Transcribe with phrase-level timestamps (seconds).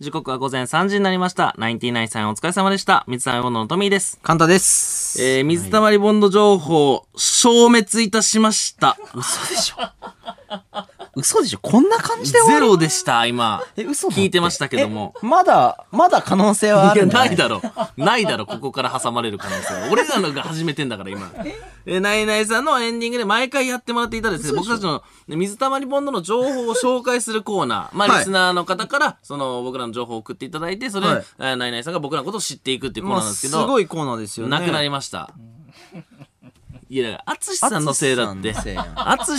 [0.00, 1.54] 時刻は午前3時になりました。
[1.58, 3.04] ナインティナインさんお疲れ様でした。
[3.06, 4.18] 水溜りボンドのトミーです。
[4.22, 5.22] 簡単です。
[5.22, 8.96] えー、水溜りボンド情報、消滅いたしました。
[9.14, 9.76] 嘘でしょ
[11.16, 11.58] 嘘でしょ？
[11.60, 12.66] こんな感じで終わる？
[12.66, 13.62] ゼロでした、今。
[13.76, 14.22] え、嘘だって？
[14.22, 15.14] 聞いてましたけども。
[15.22, 17.60] えまだ、まだ可能性はあいや、るないだろ。
[17.96, 19.88] ないだろ、ここから挟まれる可能性は。
[19.90, 21.30] 俺らのが始めてんだから、今。
[21.86, 21.98] え？
[21.98, 27.96] ー、ナイナイさんのエンディングで毎回やってもらっていたですね、僕たちのね水溜りボンドの情報を紹介するコーナー。
[27.96, 34.50] まあ、はいリスナーの方から、その、僕らの情報を送っていただいて、それで、はいえーナイナイさんが僕らのことを知っていくっていうコーナーなんですけど、ごいコーナーですよね。
[34.50, 35.30] なくなりました。
[36.90, 38.74] いや、だから、淳さんのせいだって淳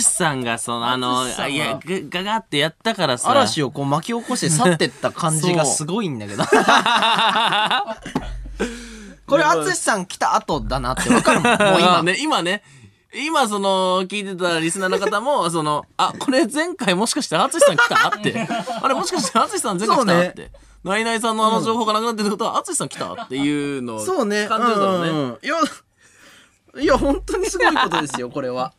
[0.00, 3.30] さんが、その、あの、淳さんはいや、ガガガってやったからさ。
[3.30, 6.44] 嵐をこう巻き起こして去ってった感じがすごいんだけど。
[9.26, 11.52] これ、淳さん来た後だなってわかるもん。
[11.52, 11.98] もうま今。
[12.00, 12.62] あね、今ね、
[13.14, 18.48] 今その、聞いてたリスナーの方も、その、あ、これ前回もしかして淳さん来たって。
[18.80, 20.50] あれもしかして淳さん前回来たって。
[20.84, 24.46] ナイナイさんのあの情報がなくなってることは、淳さん来たっていうのをそうね。
[24.48, 25.10] 感じるだろうね。
[25.10, 25.56] んんいや、
[26.80, 28.72] いや、本当にすごいことですよ、これは。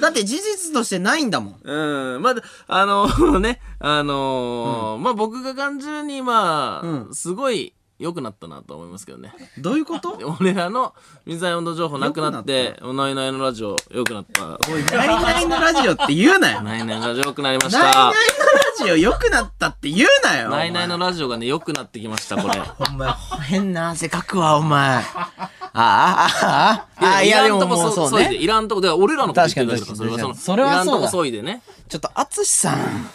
[0.00, 1.60] だって事実としてないんだもん。
[1.62, 2.22] うん。
[2.22, 2.34] まあ、
[2.66, 3.08] あの
[3.40, 9.34] ね、あのーまあ僕が感じるに、まあ、うんすごい良くなったなと思いますけどね。
[9.58, 10.16] どういうこと？
[10.40, 10.94] 俺らの
[11.26, 14.42] 水溜り温度情報なくなって、ナイナイのラジオ良くなった。
[14.96, 16.62] ナイナイのラジオって言うなよ。
[16.62, 17.98] ナイナイナイのラジオ良くなりましナイのた。
[17.98, 18.12] ラ
[18.86, 20.48] ジオ良くなったって言うなよ。
[20.50, 22.62] ナイナイのラジオがね、良くなってきました、これ。
[22.78, 23.12] お前、
[23.48, 24.98] 変な汗かくわ、お前。
[25.02, 25.02] あ
[25.74, 28.36] あ、ああ、ああ、いや、でももうそうそいで、ね。
[28.36, 31.62] いらんとこで、俺らのこと言ってるだけだ確かに確かにそそれはそうだいらんとこそいでね。
[31.88, 33.10] ちょっと、あつしさん。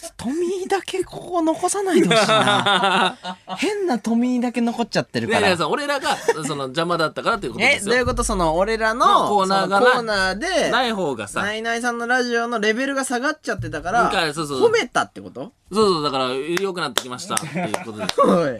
[0.00, 3.16] ちょっと、トミーだけここ残さないでほしいな。
[3.58, 5.38] 変なトミーだけ残っちゃってるから。
[5.40, 6.16] いやいやさ、俺らが、
[6.46, 7.90] その邪魔だったからっていうことでえ、すよ。
[7.90, 15.52] どういうことその、俺らの、のコーナーがなそのコーナーで、ない方がさ、ナイナイさんのラジオのレベルが下がっちゃってたかだら、からそうそう褒めたってこと？
[15.72, 18.20] そうそう、だから、良くなってきました っていうことです。
[18.20, 18.58] おい。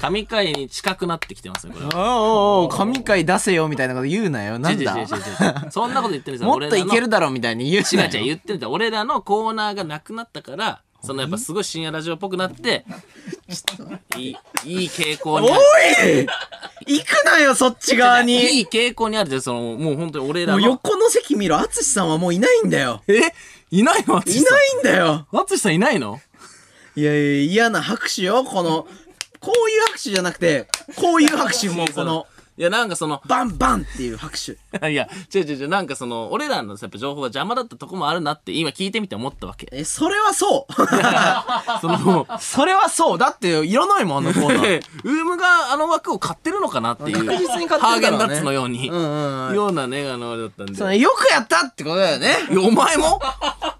[0.00, 2.20] 神回に近くなってきてますね、これは。
[2.22, 4.58] おうおう神回出せよみたいなこと言うなよ。
[4.58, 4.92] なんだ？
[4.92, 5.16] 違う違う違う
[5.64, 6.48] 違うそんなこと言ってるんですよ。
[6.48, 8.08] もっといけるだだろみたいに言う違う。
[8.08, 12.84] 違う言ってるんだ俺らのコーナーがなくなったから、そのやっぱすごい深夜ラジオっぽくなって、
[14.16, 15.60] いい、いい傾向にある。
[16.86, 18.36] おい行くなよ、そっち側に。
[18.58, 20.66] いい傾向にあるじゃん、その、もう本当に俺らもうの。
[20.68, 23.02] 横の席見ろ、淳さんはもういないんだよ。
[23.08, 23.20] え？
[23.70, 25.26] いないのいないんだよ。
[25.32, 26.20] 淳さんいないの？
[26.96, 28.86] いやいや、嫌な拍手よ、この、
[29.40, 34.52] こういう拍手じゃなくて、こういう拍手も この、いや、なんかその、バンバンっていう拍手。
[34.88, 39.68] いや、違う違う違う、なんかその、俺らのやっぱ情報が邪魔だったとこもあるなって今聞いてみて思ったわけ。
[39.72, 40.72] え、それはそう。
[41.80, 43.18] その、 それはそう。
[43.18, 44.82] だって、いらないもん、あのコーナー。
[45.02, 47.26] ウームがあの枠を買ってるのかなっていう。
[47.26, 48.88] 確実に買ってるだろうねハーゲンダッツのように。
[48.88, 50.74] うんうんうんようなね、あの、あれだったんで。
[50.74, 52.36] そのよくやったってことだよね。
[52.56, 53.20] お前も？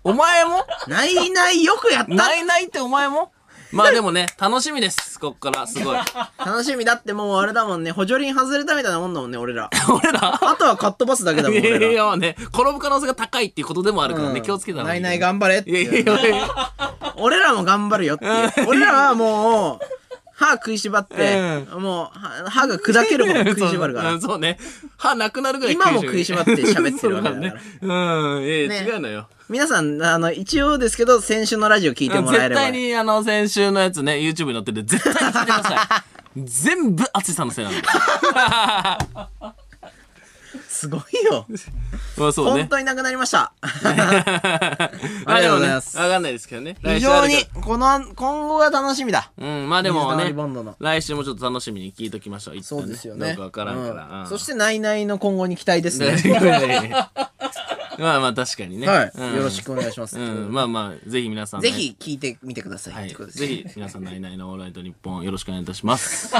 [0.02, 0.64] お前も？
[0.88, 3.30] ないないよくやったないないってお前も？
[3.74, 5.18] まあでもね、楽しみです。
[5.18, 5.98] こっから、すごい。
[6.38, 7.90] 楽しみだってもうあれだもんね。
[7.90, 9.68] 補助輪外れたみたいなもんだもんね、俺ら。
[9.90, 10.38] 俺ら？
[10.40, 11.94] あとはカットバスだけだもん、 いやい。
[11.94, 16.48] や、まあね、転ぶ可能性が高いっていうことでもあるからね、気をつけたらないない頑張れっていやいやいやいや。
[17.16, 18.68] 俺らも頑張るよっていう。
[18.68, 19.84] 俺らはもう、
[20.34, 21.38] 歯食いしばって、
[21.72, 24.20] うもう、歯歯が砕けるほど 食いしばるからそう。
[24.20, 24.58] そうね。
[24.96, 27.54] 歯なくなるぐらい今も食いしばって喋ってるわけだから ね。
[27.80, 28.42] うん。
[28.44, 29.28] いやいや、ね違うのよ。
[29.48, 32.60] 皆さん、あの、一応ですけど、先週のラジオ聞いてもらえ絶れば。
[32.62, 36.14] 対にあの、先週のやつね、YouTube に載ってて、絶対に聞いてください。
[36.44, 37.82] 全部、淳さんのせいなんで。
[40.74, 41.46] すごいよ。
[42.18, 42.68] まあそうね本。
[42.68, 43.52] 当になくなりました。
[43.62, 44.00] あ り
[45.26, 46.76] ありがとうございますわかんないですけどね。
[46.82, 49.30] 非常に来週あるか、この、今後が楽しみだ。
[49.38, 52.56] らうん、まあでも水溜ねりボンドの、来週もちょっと楽しみに聞いときましょう。
[52.56, 53.28] 一旦そうですよね。
[53.28, 54.04] どうかわからんから。
[54.04, 56.16] うんうんそして、ナイナイの今後に期待ですね。
[57.98, 58.88] まあまあ確かにね。
[58.88, 60.18] はい、うんよろしくお願いします。
[60.18, 62.94] うん、まあまあ、ぜひ皆さんね、ぜひ聞いてみてください。
[62.94, 66.32] はい、ぜひ皆さん、ナイナイのオールナイトニッポンよろしくお願いいたします。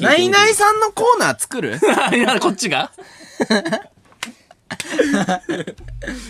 [0.00, 1.78] ナイナイさんのコーナー作る？
[2.14, 2.90] いや、こっちが？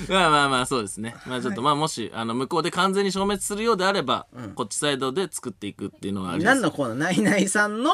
[0.09, 1.15] まあまあまあ、そうですね。
[1.27, 6.55] まあちょっと、まあもし、あの、向こうで完全に消滅するようであれば、こっちサイドで作っていくっていうのはあります。
[6.55, 6.99] 何のコーナー？
[6.99, 7.91] ナイナイさんの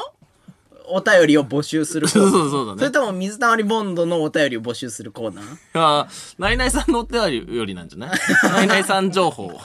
[0.87, 2.31] お便りを募集するコーナー。
[2.35, 2.79] そうそうそうだね。
[2.79, 5.45] それとも水溜りボンドのお便りを募集するコーナー？
[5.73, 8.11] あーナイナイさんのお手りよりなんじゃない？
[8.43, 9.59] ナイナイさん情報を。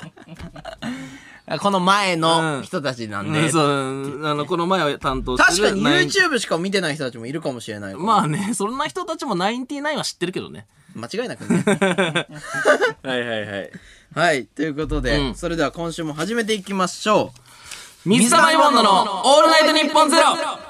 [1.60, 5.68] この前うんの人たちなんで、うん、そう、あの、この前を担当する。
[5.68, 10.66] 確かに YouTube しか見てない人たちもいるかもしれないまあね、そんな人たちもナインティナインは知ってるけどね。
[10.94, 11.62] 間違いなくね
[13.04, 13.70] はいはいはい。
[14.14, 17.32] はいということで、うんそれでは今週も始めていきましょ
[18.06, 20.65] 水溜りボンドのオールナイトニッポンゼロ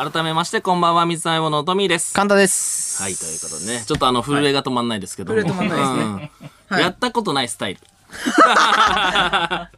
[0.00, 2.12] 改めまして、こんばんは、水溜りボンドのトミーです。
[2.12, 3.84] う簡単ですはい、ということでね。
[3.86, 5.42] ちょっとあの、震えが止まんないですけども。
[5.42, 6.32] 震え止まんないですね
[6.70, 7.80] うんやったことないスタイル。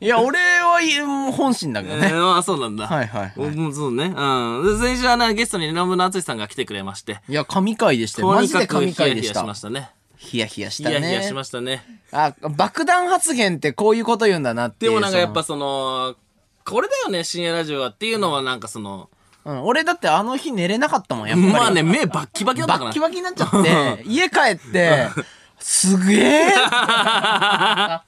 [0.01, 2.07] いや、俺はいうん本心だけどね。
[2.07, 2.87] えー、あそうなんだ。
[2.87, 4.15] はいはいはいうんそうね。
[4.17, 4.79] うん。
[4.81, 7.21] で先週はね、ゲストに野村敦さんが来てくれまして。
[7.29, 8.29] いや、神回でしたよ。
[8.29, 9.27] マジでとにかく神回でし。
[9.27, 9.91] ヒヤヒヤしたましたね。
[10.19, 10.99] ヒヤヒヤしたね。
[10.99, 11.83] ヒヤヒヤしましたね。
[12.13, 14.87] あ、爆弾発言ってこういうこと言うんだなって。
[14.87, 16.15] でもなんかやっぱそその、
[16.65, 19.09] これだよね、深夜ラジオはっていうのはなんかその、の、
[19.45, 21.53] うん、俺だってあの日寝れなかったもん、やっぱり。
[21.53, 23.01] まあね、目バッキバキだったからバッキ。
[23.01, 23.51] バキになっちゃっ
[23.97, 25.09] て、家帰って、
[25.63, 26.53] すげえ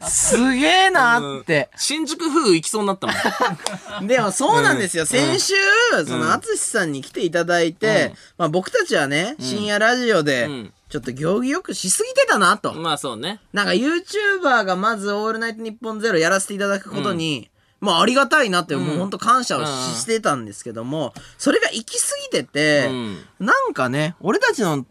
[0.02, 1.70] すげえなって。
[1.76, 3.12] 新宿風行きそうになったも
[4.02, 4.06] ん。
[4.06, 5.06] でもそうなんですよ。
[5.06, 5.54] 先週、
[6.06, 12.72] その、淳さんに来ていただいて、まあ僕たちはね、深夜ラジオでん、ちょっと行儀よくしすぎてたなと。
[12.74, 13.40] まあそうね。
[13.52, 17.50] なんか YouTuber がまずオールナイトニッポンゼロやらせていただくことに、
[17.84, 23.18] まあありがたいなって、もう本当感謝をしてたんですけども、それが行き過ぎてて、うん。
[23.38, 24.84] なんかね、俺たちの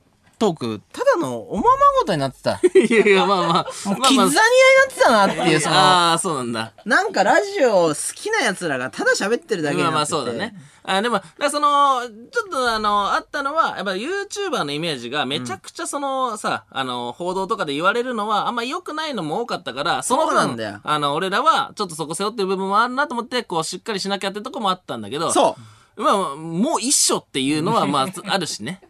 [0.44, 1.70] トーク、ただのおまま
[2.00, 2.60] ごとになってた。
[2.76, 3.90] いやいや、まあまあ。
[3.90, 6.74] もうキッザニアになってたなっていう、その、ああ、そうなんだ。
[6.84, 10.06] なんかラジオ好きな奴らがただ喋ってるだけにまあまあ。
[10.06, 10.54] そうだね。
[10.84, 25.62] あでも、だその、ちょっとあの、あったのは、やっぱ YouTuber のイメージがめちゃくちゃその、さ、あの、報道とかで言われるのはあんま良くないのも多かったから、そのそうなんだよ分、あの、俺らはちょっとそこ背負ってる部分もあるなと思って、こう、しっかりしなきゃってとこもあったんだけど、そう。
[25.96, 28.82] まあ、もう一緒っていうのは、 まあ、あるしね。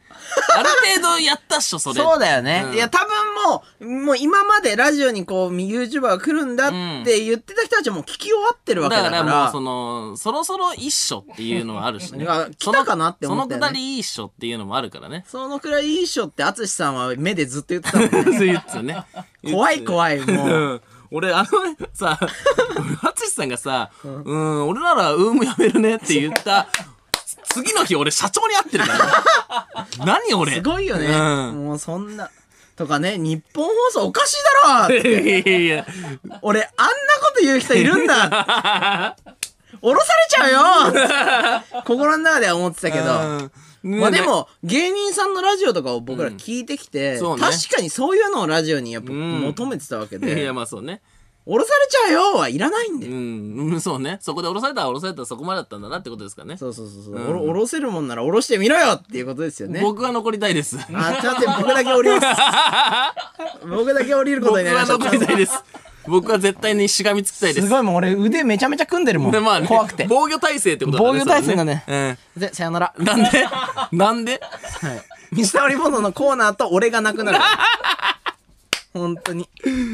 [0.55, 0.69] ある
[0.99, 1.95] 程度やったっしょ、それ。
[1.95, 2.63] そうだよね。
[2.67, 3.09] うんいや、多分
[3.49, 6.71] もう、もう今までラジオにこう、YouTuber が来るんだっ
[7.03, 9.17] て言ってた人たちはもう聞き終わってるわけだから。
[9.17, 12.47] だからもうその、そろそろ一緒っていうのはあるしねいや。
[12.57, 15.25] 来たかなって思ったよねそのくだり一緒っていうのもあるからね。
[15.27, 18.37] そのくらいいいっしょって、淳さんは目でずっと言ってたもんね。
[18.37, 19.03] そういうやつよね。
[19.43, 20.47] 怖い怖い、もう。
[20.47, 20.81] うん。
[21.15, 21.47] 俺、あの、
[21.93, 22.19] さ、
[23.03, 26.67] 淳さんがさ、うん、俺ならウームやめるねって言った、
[27.49, 29.67] 次の日俺社長に会ってるから。
[30.05, 30.53] 何俺？
[30.53, 31.07] すごいよね。
[31.07, 31.11] う
[31.51, 31.65] ん。
[31.67, 32.29] もうそんな。
[32.75, 36.39] とかね、日本放送おかしいだろ。
[36.41, 36.91] 俺、あんな
[37.21, 39.15] こと言う人いるんだ
[39.81, 40.51] 降ろされちゃう
[41.71, 43.13] よ心の中では思ってたけど。
[43.13, 43.51] うん
[43.83, 51.01] まあで、も、芸人さんのラジオとかを僕ら聞いてきて、そうね確かにそういうのをラジオにやっぱん求めてたわけいやいで、やまあそうね。
[51.45, 53.07] 降ろされちゃうよはいらないんで。
[53.07, 53.13] うん、
[53.73, 54.17] うんそうね。
[54.21, 56.55] そこで降ろされたら降ろされたらそこまでだったんだなってことですかね。
[56.55, 59.81] そうそうそうそう、おろ降ろせるもんなら降ろしてみろよっていうことですよね。
[59.81, 60.77] 僕は残りたいです。
[60.93, 62.25] あ、ちょっと待って、僕だけ降ります。
[63.67, 64.93] 僕だけ降りること僕になりました。
[64.93, 65.63] は残りたいです。
[66.05, 67.67] 僕は絶対にしがみつきたいです。
[67.67, 69.31] すごいもう俺腕めちゃめちゃ組んでるもん。
[69.31, 70.05] でまあね、怖くて。
[70.09, 71.83] 防御体制ってことだ防御体制だね
[72.33, 72.93] それで、さよなら。
[72.97, 73.05] うん。
[73.05, 73.47] なんで？
[73.91, 74.41] なんで？
[74.81, 75.35] はい。
[75.35, 77.39] ミスターリボンドのコーナーと俺がなくなる。
[78.93, 79.49] 本当に。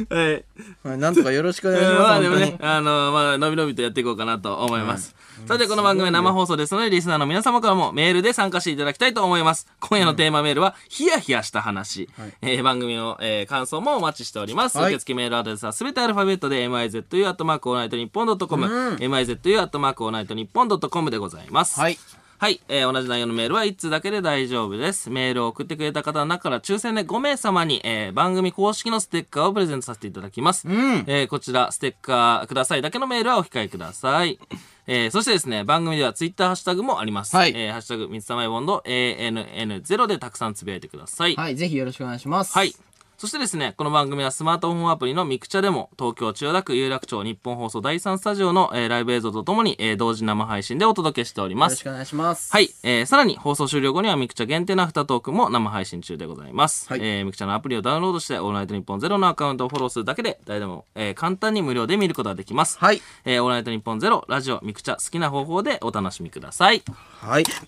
[0.09, 0.45] はい。
[0.83, 2.01] はい、なんとかよろしくお願いします。
[2.01, 5.15] まあでもねあの、まあ、のびのびとやっていこうかなと思います。
[5.47, 9.67] さて、この番組は生放送ですので、リスナーの皆様からもメールで参加していただきたいと思います。
[9.79, 12.09] 今夜のテーマメールは、ヒヤヒヤした話。
[12.41, 14.77] えー番組の、えー感想もお待ちしております。
[14.77, 21.79] はい受付メールアドレスはすべてアルファベットで、mizu アットマークオールナイトニッポンドットコム、mizu アットマークオールナイトニッポンドットコムでございます。
[21.79, 21.97] はい。
[22.39, 25.09] はい、えー同じ内容のメールは1通だけで大丈夫です。
[25.09, 30.65] メールを送ってくれた方の中から抽選で5名様に、えー番組公式のステッカーをプレゼントさせていただきます。
[30.65, 34.39] えーこちら、ステッカーくださいだけのメールはお控えください。
[34.87, 37.35] えーそしてですね、番組ではツイッターハッシュタグもあります。
[37.35, 41.35] はいえーハッシュタグ、水溜りボンド ANN0 でたくさんつぶやいてください。
[41.35, 42.53] はい、ぜひよろしくお願いします。
[42.53, 42.73] はい。
[43.19, 51.83] そしてですね、この番組はスマートフォンアプリのミクチャでも、東京千代田区有楽町ニッポン放送第3スタジオの、えーライブ映像とともに、えー同時生配信でお届けしておりますよろし。
[51.83, 52.49] くお願いします。
[52.49, 56.87] はい、えー、さらに放送終了後にはミクチャ限定のアフタートークも生配信中でございます。
[56.87, 62.77] はいえーミクチャのアプリをダウンロードして、オールナイトニッポンゼロのアカウントをフォローするだけで、誰でも、えー簡単に無料で見ることができます。
[62.79, 63.01] はい。
[63.25, 66.83] えー、オールナイトニッポンゼロ、ラジオ、ミクチャ、好きな方法でお楽しみください。
[67.19, 67.43] はい。
[67.43, 67.67] ポッピ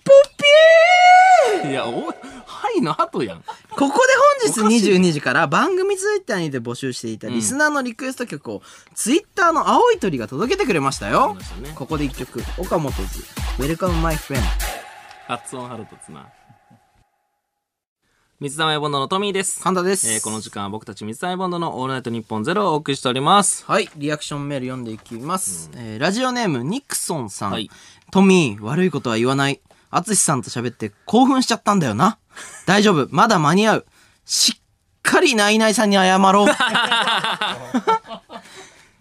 [1.68, 2.14] いや、おい、
[2.46, 3.38] はいの後やん。
[3.38, 4.06] ーここ
[4.46, 8.62] で本日22時から番組ツイッターにて募集していたリスナーのリクエスト曲を、
[8.94, 11.34] ツイッターの青い鳥が届けてくれましたよ。
[11.34, 14.48] ねここで一曲、 OKAMOTO'S、Welcome My Friend。
[15.28, 16.26] 発音腹立つな。
[18.42, 19.62] 水溜りボンドのトミーです。
[19.62, 20.10] カンタです。
[20.10, 23.64] えーこの時間は僕たち水溜りボンドのオールナイトニッポンゼロをお送りしております。
[23.66, 25.70] はい、リアクションメール読んでいきます。
[25.76, 27.52] えーラジオネーム、ニクソンさん。
[27.52, 27.70] はい
[28.10, 29.60] トミー、悪いことは言わない。
[29.94, 32.18] アツシさんと喋って興奮しちゃったんだよな。
[32.66, 33.86] 大丈夫、まだ間に合う。
[34.24, 34.60] しっ
[35.02, 36.46] かりナイナイさんに謝ろう。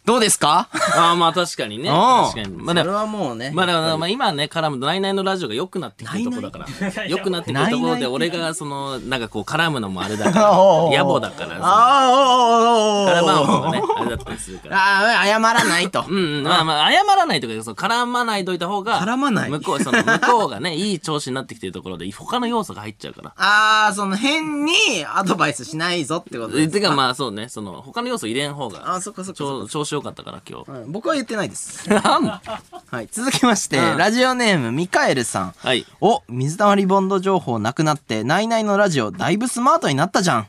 [0.04, 0.68] どうですか？
[0.96, 1.90] ああ、まあ確かにね。
[1.90, 2.50] うん確かに。
[2.58, 3.52] まあでも、それはもうね。
[3.54, 6.66] まあだから、まあ今ね、絡むと、ナイナイのラジオが良くなってきてるところだか
[6.96, 7.06] ら。
[7.06, 10.52] 良くなってきてるところで、俺が、その、なんかこう、絡むのもあれだから、
[10.98, 14.78] 野暮だから、ああ、おおおおお絡まん方がね、あれだったりするから。
[14.78, 16.04] ああ、謝らないと。
[16.10, 23.34] うんうん、まあまあ、謝らないとか、そう絡まないといた方が、絡まない向こう、その、向こうがね、いい調子になってきてるところで、他の要素が入っちゃうから。
[23.38, 24.74] ああ、その変に
[25.14, 30.72] アドバイスしないぞってことですえてかまあそうね、その、他の要素入れん方が、あそっかそっかそっか調調子良かったから今日。
[30.72, 31.90] うん僕は言ってないです。
[31.90, 33.08] なんはい。
[33.12, 35.54] 続きまして、うんラジオネームミカエルさん。
[35.58, 35.86] はい。
[36.00, 40.48] お、水溜りボンド情報なくなって、ナイナイのラジオだいぶスマートになったじゃん。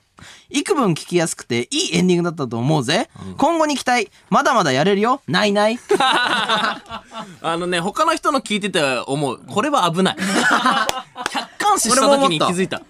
[0.50, 3.08] 幾分聞きやすくていいエンディングだったと思うぜ。
[3.38, 4.10] 今後に期待。
[4.30, 5.20] まだまだやれるよ。
[5.26, 5.78] ナイナイ。
[5.98, 7.02] あ
[7.42, 9.40] のね、他の人の聞いてて思う。
[9.46, 10.16] これは危ない。
[11.30, 12.82] 客観視した時に気づいた。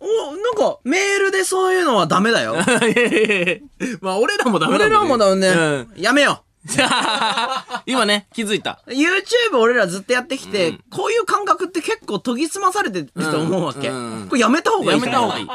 [0.00, 2.56] お、なんか、メールでそういうのはダメだよ。
[4.00, 5.48] まあ俺らもダメだ俺らもだよね。
[5.48, 6.42] うんやめよ
[7.86, 8.82] 今ね、気づいた。
[8.86, 8.90] う。
[8.90, 13.88] YouTube 俺らずっとやってきて、こういう感覚って結構研ぎ澄まされてると思うわけ。
[13.88, 15.48] うんうんこれやめた方がいやめた方がいい。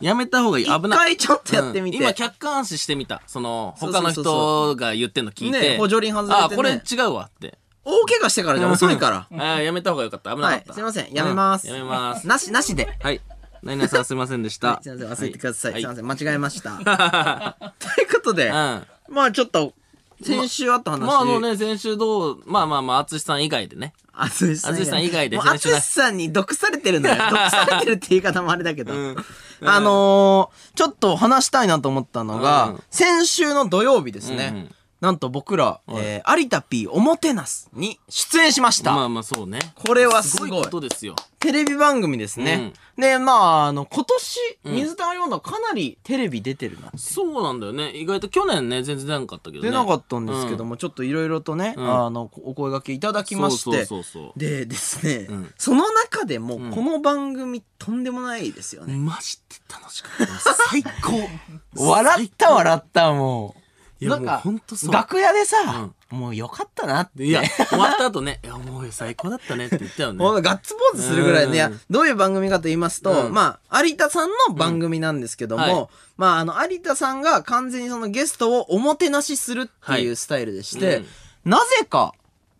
[0.00, 0.64] やめた方がいい。
[0.66, 0.98] 危一ない。
[0.98, 1.96] 回ちょっとやってみて。
[1.96, 3.22] うん今客観視してみた。
[3.26, 5.60] その、他のそうそうそうそう人が言ってんの聞いて。
[5.60, 7.58] ね補助輪外れてねあ、これ違うわって。
[7.84, 9.26] 大怪我してからじゃ遅いから。
[9.32, 10.34] あーやめた方がよかった。
[10.34, 10.66] 危なはいかっ。
[10.66, 10.74] た。
[10.74, 11.12] すいません。
[11.14, 11.68] やめます。
[11.68, 12.26] うんやめます。
[12.26, 12.88] なし、なしで。
[13.00, 13.20] はい。
[13.66, 14.74] ナイナイさんすいませんでした。
[14.74, 15.08] はいすいません。
[15.10, 15.72] 忘れてください。
[15.72, 16.06] はいすいません。
[16.06, 16.78] 間違えました。
[17.78, 18.52] ということで、うん。
[18.52, 18.86] ま
[19.24, 19.74] あちょっと、
[20.22, 21.00] 先週あった話。
[21.00, 23.92] まああのね、先週どう、まあまあまあ、淳さん以外でね。
[24.14, 27.16] 淳さん以外で淳さんに毒されてるのよ。
[27.28, 28.94] 毒されてるって言い方もあれだけど。
[28.94, 29.16] うん
[29.62, 34.68] あのー、ちょっと話したいなと思ったのが、うん先週の土曜日ですね。
[35.00, 38.94] うんうんなんと僕ら、えー、有田 P おもてなすに出演しました。
[38.94, 39.58] まあまあそうね。
[39.74, 41.14] これはすごいすごいことですよ。
[41.38, 42.72] テレビ番組ですね。
[42.96, 46.90] で、まあ、あの、今年、ん水溜りボンドはかなりテレビ出てるな。
[46.96, 47.90] そうなんだよね。
[47.90, 49.70] 意外と去年ね、全然出なかったけどね。
[49.70, 53.84] 出なかったんですけども、ちょっといろいろとね、んあの、お声掛けいただきまして。
[53.84, 54.38] そうそうそう。
[54.38, 58.96] でですね、うんその中でも、んこの番組とんでもないですよね。
[58.96, 60.54] マジで楽しかった。
[60.70, 61.28] 最高。
[61.76, 63.65] 笑った笑った、もう。
[64.00, 64.42] なんか
[64.90, 67.24] 楽屋でさ、もうよかったなって。
[67.24, 70.18] いや、終わった後ね、いや、もう最高だったねって言ったよね。
[70.18, 73.32] もうガッツポーズするぐらいで、いやうんどういう番組かと言いますと、うん。
[73.32, 75.70] まあ、有田さんの番組なんですけども、うん。
[75.70, 75.88] はい。
[76.16, 80.98] まあ、あの、有田さんが完全にそのゲストをおもてなしするっていうスタイルでして、
[81.44, 81.50] うん。
[81.50, 82.12] なぜか、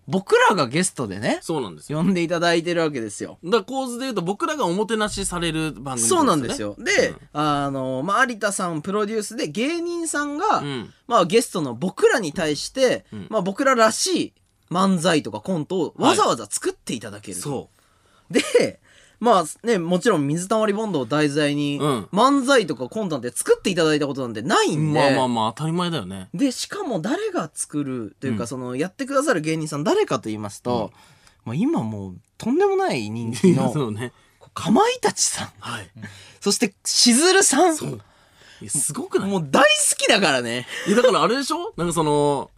[0.08, 1.98] 僕らがゲストでね、そうなんですよ。
[1.98, 3.38] 呼んでいただいてるわけですよ。
[3.44, 6.66] だから構図で言うと僕らがおもてなしされる番組そうなんですよ。
[6.66, 6.84] よ。
[6.84, 14.32] で、あの、まあ、有田さんプロデュースで芸人さんが、うんまあ、ゲストの僕らに対して、んまあ、僕ららしい
[14.70, 17.38] 漫才とかコントをわざわざ作っていただける。
[17.38, 17.70] そ
[18.30, 18.80] で、
[19.18, 22.02] まあね、もちろん水溜りボンドを題材に、うん。
[22.12, 26.28] 漫才とかコントなんて作っていただいたことなんてないんで、まあまあまあ当たり前だよね。
[26.34, 28.46] で、しかも誰が作るというか、うん。
[28.48, 30.92] その、やってくださる芸人さん誰かと言いますと、
[31.44, 34.12] まあ今もう、とんでもない人気の、 そうね。
[34.54, 35.90] かまいたちさん、はい。
[36.40, 39.30] そして、しずるさん、すごくない？
[39.30, 40.66] もう大好きだからね。
[40.86, 41.74] いやだからあれでしょ？
[41.76, 42.50] なんかその、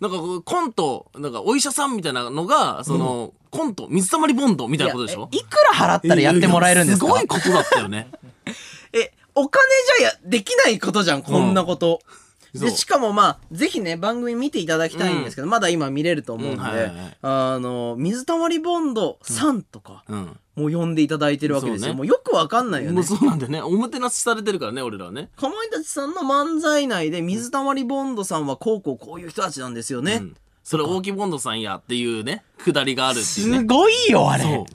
[0.00, 5.28] なんかコント、なんかお医者さんみたいなのが、その、コント、水溜りボンドみたいなことでしょ？
[5.32, 7.06] いくら払ったらやってもらえるんですか？
[7.06, 8.08] すごいことだったよね。
[8.92, 9.64] え、お金
[9.98, 12.00] じゃや、できないことじゃん、こんなこと。
[12.08, 12.25] うん
[12.58, 20.38] で、しかもまあ、ぜひね、番組見ていただきたいんですけど、まだ今見れると思うんで、うんはいはいはいあの、水溜りボンドさんとか、うん。
[20.56, 21.88] もう呼んでいただいてるわけですよ。
[21.88, 23.04] ねもうよくわかんないよねもう。
[23.04, 23.60] そうなんだよね。
[23.60, 25.28] おもてなしされてるからね、俺らはね。
[25.36, 30.14] かまいたちさんの漫才内で、水溜りボンドさんはこうこうこういう人たちなんですよね。
[30.14, 30.36] うん。
[30.64, 33.64] それ大木ボンドさんやっていうね、くだりがあるっていうすね。
[33.64, 34.66] ごいよ、あれそ。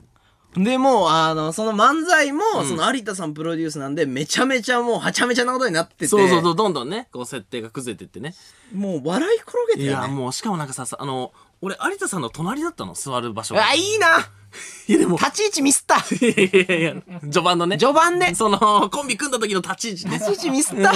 [0.56, 6.06] で、もう、あの、その漫才も、うんその有田さんプロデュースなんで、めちゃめちゃもう、はちゃめちゃなことになってて。
[6.06, 8.34] そうそうそう、どんどんね、こう設定が崩れてってね。
[8.74, 10.14] もう、笑い転げていや、よね。
[10.14, 11.32] もう、しかもなんかさ、さあの、
[11.62, 13.66] 俺、有田さんの隣だったの、座る場所が。
[13.66, 14.18] あ、いいな
[14.88, 17.78] いや、でも、立ち位置ミスった いやいやいや、序盤のね。
[17.78, 20.18] 序盤でその、コンビ組んだ時の立ち位置ね。
[20.18, 20.92] 立ち位置ミスった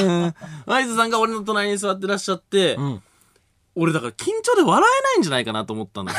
[0.67, 3.03] 合図さんが俺の隣に座ってらっしゃって、ん
[3.79, 6.19] 俺だから緊張で笑えないんじゃないかなと思ったんだよ。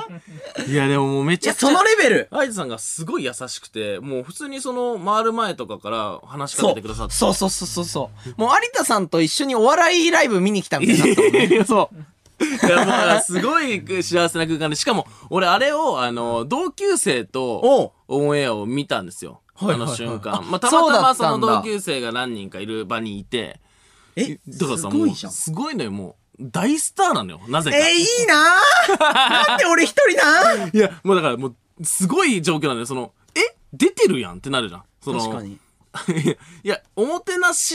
[0.66, 2.28] いやでももうめちゃくちゃそのレベル。
[2.30, 7.14] 合図さんがすごい優しくてもう普通にその回る前とかから話しかけてくださって。
[7.14, 7.84] そうそうそうそう。
[7.84, 8.40] そう。
[8.40, 11.96] もう有田さんと一緒にお笑いライブ見に来たみたいになそう
[12.44, 14.76] いやもうすごい幸せな空間で。
[14.76, 19.42] しかも俺あれをあの同級生とオンエアを見たんですよ。
[19.58, 23.60] あの瞬間、あまあ、たまたまその同級生が何人かいる場にいて。
[24.16, 25.30] え、だからさすごいじゃん。
[25.30, 25.34] もう。
[25.36, 32.86] すごいのよもう大スターなのよなぜかえ、いいなぁなんで俺一人な いや、もうだからもう、すごい状況なんだよ。
[32.86, 33.40] その、え？
[33.72, 34.84] 出てるやんってなるじゃん。
[35.02, 35.58] その、確かに。
[36.62, 37.74] いや、おもてなし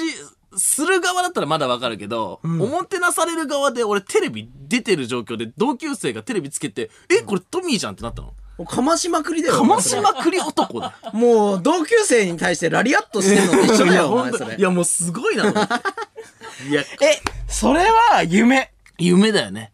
[0.58, 8.34] する側だったらまだわかるけど、おもてなされる側で俺テレビ出てる状況で同級生がテレビつけて、え、これトミーじゃんってなったの。
[8.66, 9.56] かましまくりだよ。
[9.56, 10.96] かましまくり男だ。
[11.14, 14.56] もう、同級生に対してラリアットしてるのと一緒だよ、お前それ。
[14.56, 15.50] いや、もうすごいな。
[15.50, 18.72] いや、 え、それは夢。
[18.98, 19.72] 夢だよね。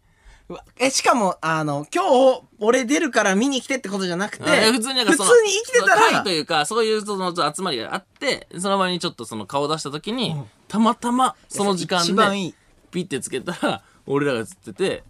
[0.79, 2.03] え、しかも、あの、今
[2.35, 10.35] 日、俺出るから見に来てってことじゃなくて、え普通になんかその普通に生きてたその会らと、いうかそういうその集まりがあってその場にちょっとその顔出した時に、
[10.67, 12.57] たまたまその時間一番いいで
[12.91, 15.03] ピッてつけたら俺らが映ってて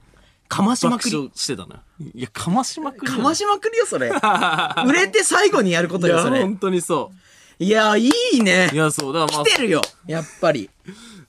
[0.47, 1.15] かましま爆くり。
[1.15, 4.09] 笑してたいやかましまくりかましまくりよ、それ。
[4.87, 6.39] 売れて最後にやることいよ、それ。
[6.39, 7.11] や本当にそ
[7.59, 8.69] いや、いいうね。
[8.71, 9.13] いやそう。
[9.13, 10.69] だからまあ来てるよ、やっぱり。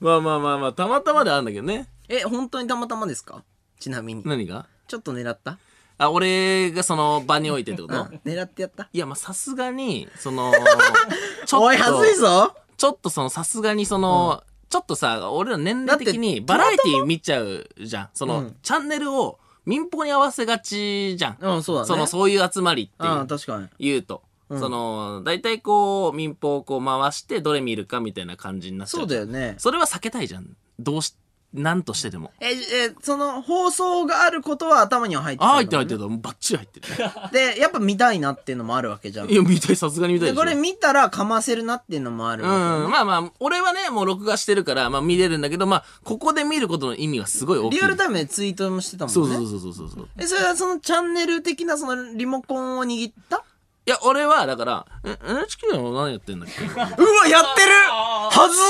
[0.00, 1.88] まあまあまあまあたまたまであるんだけどね。
[2.08, 3.42] え、本当にたまたまですか？
[3.80, 4.22] ちなみに。
[4.24, 4.66] 何が？
[4.86, 5.58] ちょっと狙った？
[6.00, 7.94] あ俺がその場に置いてってこと？
[7.94, 8.20] うん。
[8.24, 8.88] 狙ってやった？
[8.92, 10.52] いやまあさすがにその
[11.46, 12.54] ちょっとおい、はずいぞ。
[12.76, 18.08] ちょっとそのさすがにその、ちょっとさ、俺ら年齢的にバラエティ見ちゃうじゃん。
[18.14, 21.36] その、うんチャンネルを民放に合わせがちじゃん。
[21.40, 21.86] うん、そうだね。
[21.86, 23.68] その、そういう集まりってうん、いう確かに。
[23.78, 24.22] 言うと。
[24.50, 29.00] うんその、大体こう、民放をこう回して、どれ見るかみたいな感じになっちゃう。
[29.02, 29.56] そうだよね。
[29.58, 30.56] それは避けたいじゃん。
[30.78, 31.14] どうし、
[31.54, 32.30] なんとしてでも。
[32.40, 36.18] え、え、その、放送があることは頭には入ってたああ、ん入ってる入ってる。
[36.18, 36.86] バッチリ入ってる。
[37.32, 39.30] で、やっぱ見たいなっていうのもあるわけじゃん。
[39.30, 40.44] いや、見たい、さすがに見たいで、でしょ。
[40.44, 47.78] これ見たらかませるなっていうのもあるねん、まあまあ、俺はね、もう録画してるから、まあ見れるんだけど、まあ、ここで見ることの意味はすごい大きい。
[47.78, 49.14] リアルタイムでツイートもしてたもんね。
[49.14, 50.08] そうそうそうそうそうそう。
[50.18, 53.42] え、それはそのチャンネル的なそのリモコンを握った
[53.88, 56.62] いや、俺は、だから、え NHK は何やってんだっけ？
[56.62, 56.84] うわ、
[57.26, 57.72] やってる！
[57.88, 58.60] はず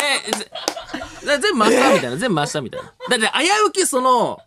[0.00, 0.50] え、ぜ
[1.42, 2.86] 全部回したみたいな、全部回したみたいな。
[2.86, 2.92] だ
[3.28, 4.40] って、危うきその、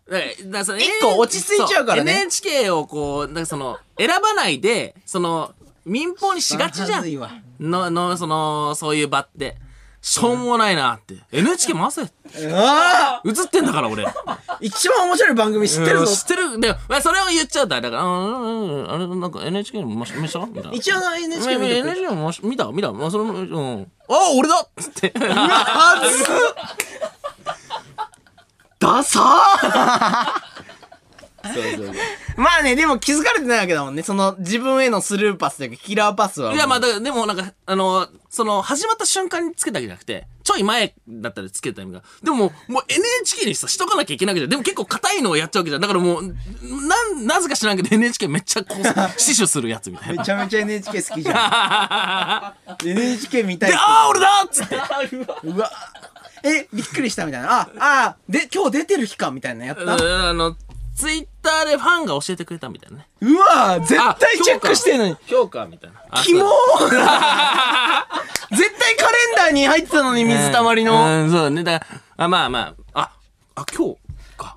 [0.46, 2.12] だその一個落ち着いちゃうからね。
[2.12, 5.54] そ NHK をこう、なんかその、選ばないで、その、
[5.86, 7.06] 民放にしがちじゃん。
[7.60, 9.58] の、の、その、そういう場って。
[10.06, 11.16] しょうもないなって。
[11.32, 12.02] NHK 回せ。
[12.02, 14.06] ああ映ってんだから、俺。
[14.60, 16.60] 一番面白い番組知ってるぞうん知ってる。
[16.60, 20.46] で、まあそれを言っちゃうとあれだから、うんうんうん、あれ、なんか NHK 見した？
[20.46, 20.72] みたいな。
[20.74, 22.66] 一応の NHK 見見てく NHK も見た？
[22.66, 22.92] 見た？
[22.92, 23.92] まあ、それも、うん。
[24.10, 25.14] あ、俺だっつって。
[28.80, 30.53] ダサー
[31.44, 31.96] そうそうそう。
[32.38, 34.04] まあね、でも気づかれてないわけだもんね。
[34.04, 36.58] その自分へのスルーパスというかキラーパスはもう。
[36.58, 42.06] いや、まあ、でもなんか、あの、その、始まった瞬間につけたわけじゃなくて、ちょい前だったらつけたタイミングが。
[42.24, 44.50] でも、もう NHK にさ、しとかなきゃいけないわけじゃん。
[44.50, 45.82] でも結構硬いのをやっちゃうわけじゃん。
[45.82, 48.84] だからもう、なん、なぜか知らんけど NHK めっちゃこう、
[49.20, 50.22] 死守するやつみたいな。
[50.22, 52.88] めちゃめちゃ NHK 好きじゃん。
[52.88, 53.76] NHK 見たいで。
[53.78, 54.76] あー俺だっつって。
[55.48, 55.70] うわ。
[56.46, 57.62] え、びっくりしたみたいな。
[57.62, 59.82] あ、あ、で、今日出てる日かみたいなやった？
[59.84, 59.90] うん
[60.30, 60.56] あの、
[60.98, 63.08] ツイッターでファンが教えてくれたみたいなね。
[63.22, 65.18] うわ絶対チェックしてんのに。
[65.28, 66.02] 評価みたいな。
[66.10, 66.90] あキモー
[68.56, 71.24] 絶対カレンダーに入ってたのに水たまりの。
[71.24, 71.64] うん、そうね。
[71.64, 71.86] だか
[72.18, 73.12] ら、あ、まあまあ、あ、
[73.62, 73.98] あ、今日
[74.38, 74.56] か。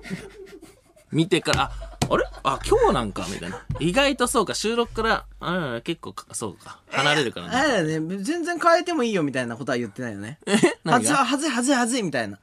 [1.11, 1.71] 見てから、あ、
[2.09, 2.23] あれ？
[2.43, 3.61] あ、今日なんかみたいな。
[3.79, 7.55] 意外とそうか、収録から、あ結構か、そうか、離れるからね。
[7.55, 10.39] あれだよね、全然変えてもいいよみたいなことは言ってないよね。
[10.45, 10.55] え？
[10.85, 12.37] はずははずいはずいはずいみたいな。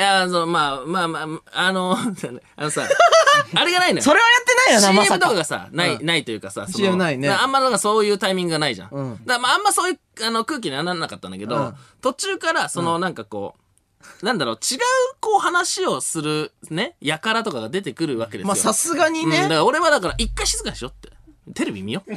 [0.00, 1.92] いや、その、まあ、まあまあ、あの、
[2.56, 2.88] あのさ、
[3.54, 4.02] あれがないのよ。
[4.02, 5.26] それはやってないよな、ま CM さか。
[5.26, 8.88] とかがさ、ない、うんないというかさ、その CM ないねあんまなんかそういうタイミングがないじゃん。
[8.90, 13.56] うんだからまああんまそういうあの空気にはならなかったんだけど、うん途中からそのなんかこ
[14.22, 14.80] う、なんだろう、違う
[15.20, 18.46] こう話をするね、やからとかが出てくるわけですよ。
[18.48, 19.54] まあさすがにうん、だかね。
[19.56, 21.10] ら俺はだから一回静かにしろって。
[21.52, 22.10] テレビ見よう。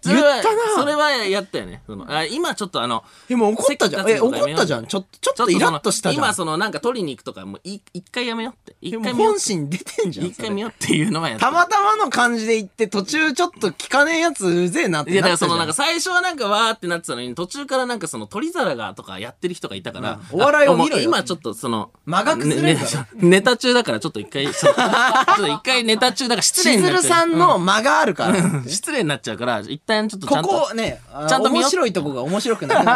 [0.00, 1.82] それは言ったなそれはやったよね。
[1.86, 4.10] そのあ今ちょっとあの、でも怒ったじゃん。
[4.10, 4.86] え、怒ったじゃん。
[4.86, 6.24] ちょっと、ちょっとイラッとしたじゃん。
[6.24, 8.76] 今そのなんか取りに行くとかもうい一回やめようって。
[8.80, 9.32] 一でも回見よう。
[9.32, 10.26] 本心出てんじゃん。
[10.26, 28.38] 一回それ見ようっていうのはやったたまたまの感じで言って途中ちょっと聞かねえやつうぜえなっていや、だからそなったじゃんのなんか最初はなんかわーってなってたのに、途中からなんかその鳥皿がとかやってる人がいたから、うんお笑いを見ろよあもう今ちょっとその、間が崩れるねねネタ中だからちょっと一回、ちょっとちょっと一回ネタ中だから失礼しずになっちゃさんの間があるから。
[28.38, 30.66] うん失礼になっちゃうから、一旦ちょっとちゃこんと。
[30.68, 32.92] こね、あちゃんと見よ面白いとこが面白くなくな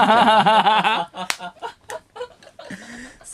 [1.05, 1.55] った。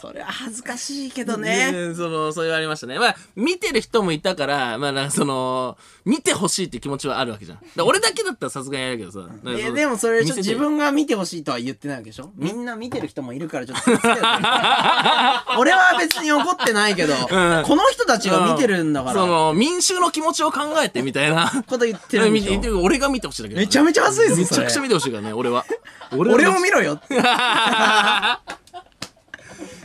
[0.01, 1.73] それは恥ずかしいけどね。
[1.73, 3.01] ねその、そう言われましたね。
[3.01, 7.59] まあ、見てる人もいたから、まあ、なんかその、見てほしいって気持ちはあるわけじゃん。
[7.75, 9.21] だ俺だけだったらさすがにやるけどさ。
[9.51, 12.31] いやでもそれちょっと自分が見てほしいとは言ってないわけでしょ？
[12.37, 13.91] みんな見てる人もいるからちょっと
[15.59, 21.51] 俺は別に怒ってないけど、この人たちが見てるんだから、その、民衆の気持ちを考えてみたいな。
[21.67, 25.65] こと言ってるんで 見してょ俺が見てほしいだけどねめちゃめちゃ恥ずいぞめそれちゃくちゃ見てほしいからね、俺は。
[26.17, 27.17] 俺を見ろよって。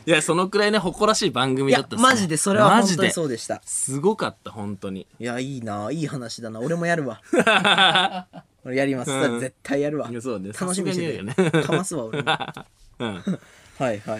[0.05, 3.11] いや、そのくらいね、誇らしい番組だったっ、すねマジでそれは本当に。
[3.11, 3.61] そうでした。
[3.65, 5.07] すごかった、本当に。
[5.19, 6.59] いや、いいな、いい話だな。
[6.59, 7.21] 俺もやるわ。
[8.65, 9.11] 俺やります。
[9.11, 10.09] うん絶対やるわ。
[10.21, 12.31] そうね楽しみにしてるよねかますわ、俺も。
[12.31, 12.65] は
[12.99, 13.15] うん。
[13.15, 13.21] い
[13.79, 14.17] はいは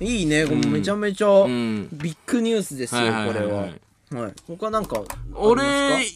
[0.00, 0.04] い。
[0.04, 3.62] いいね、これめちゃめちゃんビッグニュースですよ、これは。
[3.62, 4.32] はい。
[4.46, 5.02] 他なんか、
[5.34, 5.62] 俺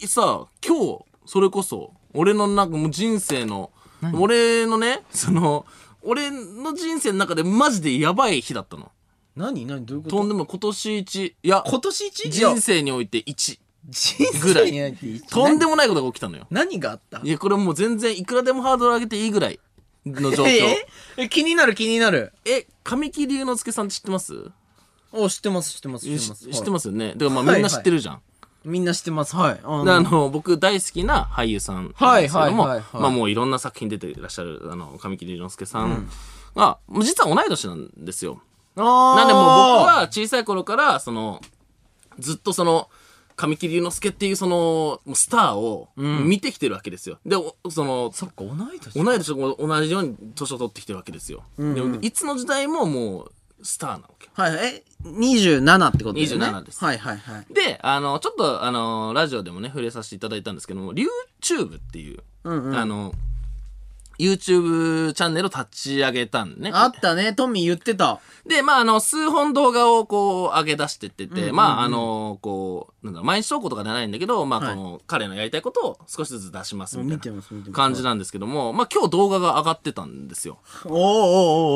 [0.07, 3.71] さ今日それこそ俺のなんかもう人生の
[4.13, 5.65] 俺のねその
[6.01, 8.91] 俺の人生の中でマジでやばい日だったの。
[9.35, 9.65] 何？
[9.65, 9.85] 何？
[9.85, 10.17] どういうこと？
[10.17, 11.35] とんでも今年一。
[11.43, 12.29] いや今年一？
[12.29, 13.59] 人生において1
[13.91, 15.27] 人ぐらい生において一？
[15.27, 16.47] とんでもないことが起きたのよ。
[16.49, 17.21] 何があった？
[17.23, 19.59] いやこれもう全然いくらでもハードル上げていいぐらい
[20.05, 20.47] の状況。
[20.47, 22.33] ええ気になる気になる。
[22.45, 24.33] え神木隆之介さんって知ってます？
[25.11, 26.49] お、知ってます知ってます知って知ます。
[26.49, 27.13] 知ってますよね？
[27.13, 28.21] だからまあはいみんな知ってるじゃん、
[28.65, 29.35] みんな知ってます。
[29.35, 29.59] はい。
[29.63, 32.83] あであの僕大好きな俳優さんなんですけども、はいはいはいはい。
[32.93, 36.09] まあもういろんな作品出ていらっしゃるあの神木隆之介さん
[36.55, 38.41] が、もう実は同い年なんですよ。
[38.75, 41.41] あなんでもう僕は小さい頃からその
[42.19, 42.89] ずっとその
[43.35, 49.01] 神木隆之介っていうそのスターを見てきてるわけですよ、でおそのそっか、同い年。
[49.01, 56.45] 同い年も同じように年を取ってきてるわけですよ、でもいつの時代ももうスターなわけはい、え、27ってことですね。
[56.45, 57.53] 27ですはいはいはい。
[57.53, 63.13] で、あの、ちょっと、あの、ラジオでもね、触れさせていただいたんですけども、YouTube っていう、うんうんあの、
[64.19, 66.71] YouTube チャンネルを立ち上げたんね。
[66.73, 68.19] あったね、トミー言ってた。
[68.45, 74.75] で、まあ、あの、数本動画をこう、上げ出してってて、まあ、あの、こう、なんだろう毎日投稿とかじゃないんだけど、まあ、はい。
[74.75, 77.75] この、彼のやりたいことを少しずつ出しますみたい見てます見てなます。
[77.75, 80.59] 感じなんですけども、まあ、今日動画が上がってたんですよ。
[80.85, 80.97] おーおー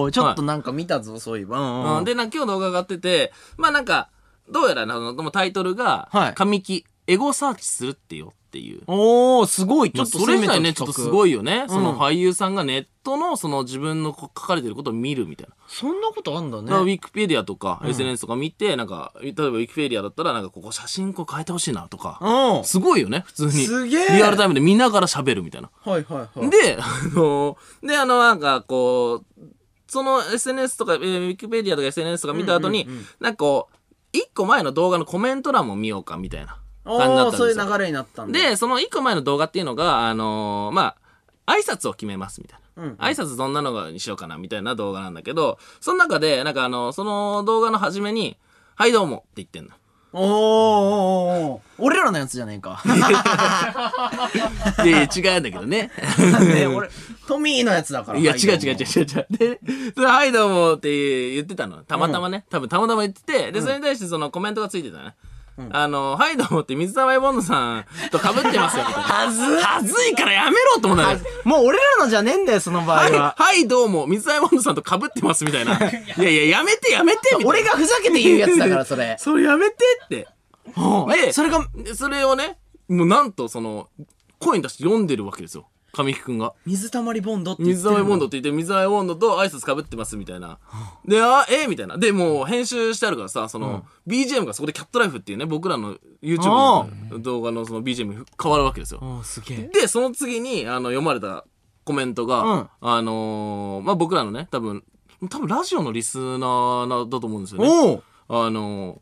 [0.02, 1.60] おーちょっとなんか見たぞ、そういえば。
[1.60, 4.10] うんうんうん、で、なんか今日動画上がってて、まあなんか、
[4.50, 6.34] どうやらな、あのタイトルが、はい。
[6.34, 8.84] 神木、エゴサーチするってよっていう。
[8.86, 9.92] おー、すごい。
[9.92, 11.32] ちちょっととそれ自体ね、ちょっとすごい。
[11.32, 11.66] いよね。
[11.68, 15.56] その俳優さんがネットのその自分の書かれてることを見るみたいな。
[15.68, 16.86] そんなことあんだねだウ。
[16.86, 22.20] ィキペディアとか SNS とか見て、なんか、例えばウィキペディアだったら、なんかここ写真こう変えてほしいなとか。
[22.22, 22.64] うん。
[22.64, 23.52] すごいよね、普通に。
[23.52, 25.72] すげえリアルタイムで見ながら喋るみたいな。
[25.84, 26.50] はいはいはい。
[26.52, 26.86] で、あ
[27.16, 29.42] の、で、あの、なんかこう、
[29.88, 32.88] その SNS とか、えーウィキペディアとか SNS とか見た後に、
[33.20, 33.76] なんかこう、
[34.14, 37.38] 一個前の動画のコメント欄も見ようかみたいな感じになおー、ったんですよ。
[37.38, 38.40] そういう流れになったんだ。
[38.40, 40.96] で、その一個前の動画っていうのが、あのーま
[41.46, 42.64] あ、挨拶を決めますみたいな。
[42.84, 48.36] うんうん挨拶どんなのにしようかなみたいな動画なんだけど、その中で、なんかあの、その動画の初めに、
[48.76, 49.72] はいどうもって言ってんの。
[50.16, 50.28] おーおー
[51.48, 52.82] おー俺らのやつじゃねえか。
[54.84, 55.92] で、違うんだけどね。
[56.54, 56.90] ね俺、
[57.28, 58.20] トミーのやつだから。
[58.20, 59.28] いや、はい違う違う違う違う違う。
[59.30, 59.60] で、
[59.96, 61.78] それはいどうもって言ってたの。
[61.84, 62.46] たまたまね。
[62.50, 65.16] 多分たまたま言ってて、で、それに対してそのコメントがついてたね。
[65.72, 68.84] あの、はいどうもって水溜りボンドさんと被ってますよ。
[68.90, 71.22] はずはずいからやめろと思ったね。
[71.44, 73.36] もう俺らのじゃねえんだよ、その場合はい、は。
[73.38, 75.74] はい、どうも、水溜りボンドさんと被ってます、みたいな。
[75.74, 75.80] い
[76.18, 77.48] やいや、やめて、やめて、みたいな。
[77.48, 79.16] 俺がふざけて言うやつだから、それ。
[79.20, 80.28] それやめてって。
[81.28, 82.58] え、それが、でそれをね、
[82.90, 83.90] もうなんとその、
[84.40, 85.68] 声に出して読んでるわけですよ。
[85.96, 86.54] 神木くんが。
[86.66, 90.58] 水たまりボンドって言って水溜りボンドって言って、水溜りボンドと挨拶かぶってますみたいな。
[91.06, 91.68] で、あ、え？
[91.68, 91.98] みたいな。
[92.00, 96.48] で、もう編集してあるからさ、その、BGM がそこでキャットライフっていうね、僕らの YouTube
[97.12, 99.00] の動画のその BGM 変わるわけですよ。
[99.04, 99.70] おー、すげえ。
[99.72, 101.46] で、その次に、あの、読まれた
[101.86, 104.84] コメントが、うんあのーまあ、僕らのね、多分、
[105.30, 108.02] 多分ラジオのリスナーなだと思うんですよね。
[108.30, 109.00] あのー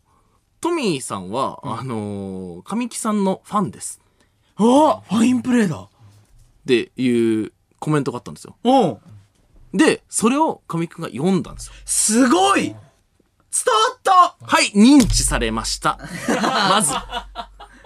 [0.59, 4.01] トミーさんは、あのー神木さんのファンです。
[4.57, 5.89] あファインプレーだ。
[6.61, 9.01] っていうコメントがあったんですよ。
[9.73, 11.73] で、それを神木くんが読んだんですよ。
[11.85, 12.75] すごい伝わ
[13.95, 15.99] ったはい、認知されました。
[16.41, 16.93] まず。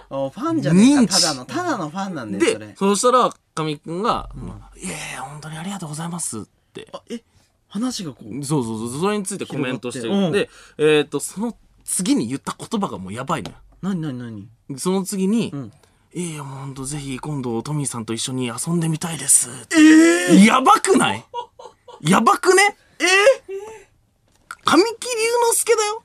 [0.08, 1.14] おファンじゃねえか。
[1.14, 2.76] ただの、ただのファンなんだよ、それで、。
[2.76, 4.30] そうしたら、神木くんが、
[4.76, 6.88] いやいや、本当にありがとうございますって。
[6.92, 7.24] あえ、
[7.66, 8.44] 話がこう。
[8.44, 13.56] そうそうそう、それについてコメントして広がってで、えっ、と、その次に言った言葉がもうやばいのよ。
[13.82, 15.72] なになになにその次に、ん
[16.18, 19.50] いやもうほんとぜひ今度トミーさんと一緒に遊んでみたいです。
[20.30, 21.22] えー、やばくない？
[22.00, 22.74] やばくね？
[22.98, 23.04] え
[24.64, 25.10] 神木隆
[25.50, 26.02] 之介だよ。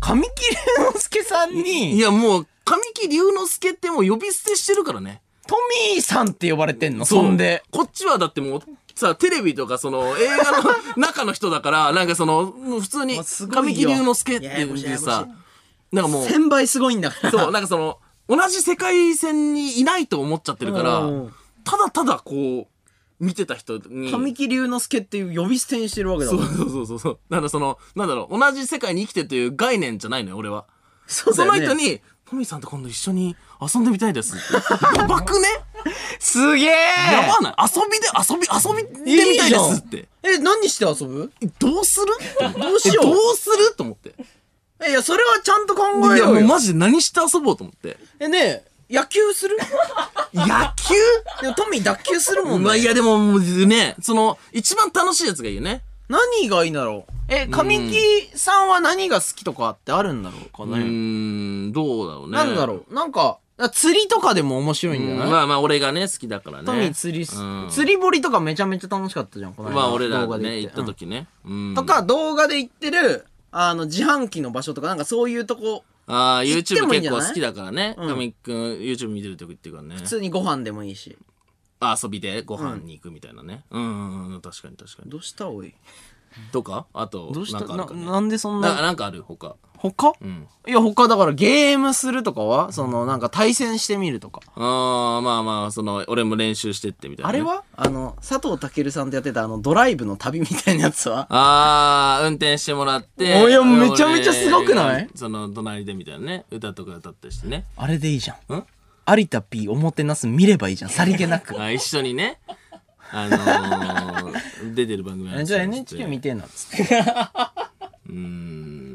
[0.00, 5.20] 神木隆之介さんいに、やもう、神木隆之介ってもう呼び捨てしてるからね。
[5.46, 5.56] ト
[5.92, 7.04] ミーさんって呼ばれてんの？
[7.04, 7.62] そんで。
[7.70, 8.62] こっちはだってもう、
[8.94, 13.20] さ、テレビとかその映画の中の人だから、なんかその、普通に
[13.52, 15.28] 神木隆之介って言ってさ
[15.92, 17.30] なんかもう、千倍すごいんだから。
[17.30, 17.98] そう、なんかその、
[18.28, 21.32] 同じ世界線にいないと思っちゃってるからうん、
[21.64, 24.10] ただただこう、見てた人に。
[24.10, 26.42] 神木隆之介っていう呼び捨てにしてるわけだも。
[26.42, 27.18] そうんそうそうそうそう。
[27.30, 30.66] なんだその、なんだろう、同じ世界に生きてるという概念じゃないのよ、俺は。
[31.06, 34.98] そそうだよねの人に、トミーさんと今度一緒に遊んでみたいですって。
[34.98, 35.48] やばくね？
[36.18, 37.54] すげえやばない？
[37.74, 40.08] 遊びで、遊び、遊びでみたいですって。
[40.22, 41.32] え、何して遊ぶ？
[41.40, 42.06] えどうする？
[42.60, 43.74] どうしようえどうする？
[43.74, 44.14] と思って。
[44.86, 45.82] えいや、それはちゃんと考
[46.14, 46.40] えいや、ようよ。
[46.40, 47.96] もうマジで何して遊ぼうと思って。
[48.20, 49.56] え、ねえ野球する？
[50.32, 50.44] 野
[50.76, 50.94] 球？
[51.42, 52.86] でもトミー脱臼するもんまあ、いね。
[52.86, 55.82] やでも、もうね、その、一番楽しいやつがいいよね。
[56.08, 57.12] 何がいいんだろう？
[57.28, 60.76] え、神木さんは何が好きとかってあるんだろうかうね。
[60.76, 62.36] ーん、どうだろうね。
[62.38, 62.94] なんだろう？
[62.94, 63.38] なんか、
[63.72, 66.64] 釣りとかでも面白いんじゃない、まあまあ、俺がね、好きだからね。
[66.64, 71.26] トミー釣りす、うん釣り堀とかめちゃめちゃ楽しかったじゃん、この間まあ、俺ら動画でね、行ったうん時ね。
[71.44, 71.74] うん。
[71.74, 77.20] とか、動画で行ってる、あの、自販機の場所とか、なんかそういうとこ、ああ、行っても YouTube いいんじゃない？
[77.20, 77.94] 結構好きだからね。
[77.98, 79.96] うん神木くん、YouTube 見てるとってるからね。
[79.96, 81.16] 普通にご飯でもいいし。
[81.80, 83.64] あ遊びでご飯に行くみたいなね。
[83.70, 83.86] うん、う
[84.30, 85.10] ん、うん、確かに確かに。
[85.10, 85.74] どうしたおい？
[86.50, 86.86] とか？
[86.92, 87.60] あと、どうした？
[87.60, 88.74] ななんかあるかねなんでそんな？
[88.74, 89.22] な、なんかある？
[89.22, 89.56] 他。
[89.78, 90.12] 他？
[90.20, 90.46] うん。
[90.66, 92.72] いや、他だからゲームするとかは？
[92.72, 94.40] その、なんか対戦してみるとか。
[94.56, 97.38] ああ、まあまあ、その、俺も練習してってみたいな、ね。
[97.38, 97.62] あれは？
[97.76, 101.26] あの、佐藤健さんとやってたあの、ドライブの旅みたいなやつは？
[101.30, 103.40] ああ、運転してもらって。
[103.42, 105.04] おいやめちゃめちゃすごくない？
[105.04, 106.44] 俺その、隣でみたいなね。
[106.50, 107.64] 歌とか歌ったりしてね。
[107.76, 108.54] あれでいいじゃん。
[108.54, 108.64] ん？
[109.10, 110.90] 有田 P おもてなす見ればいいじゃん。
[110.90, 111.56] さりげなく。
[111.62, 112.38] あ一緒にね。
[113.10, 116.98] あのー、出てる番組え じゃあ NHK 見てんなっつって。
[118.06, 118.87] うーん。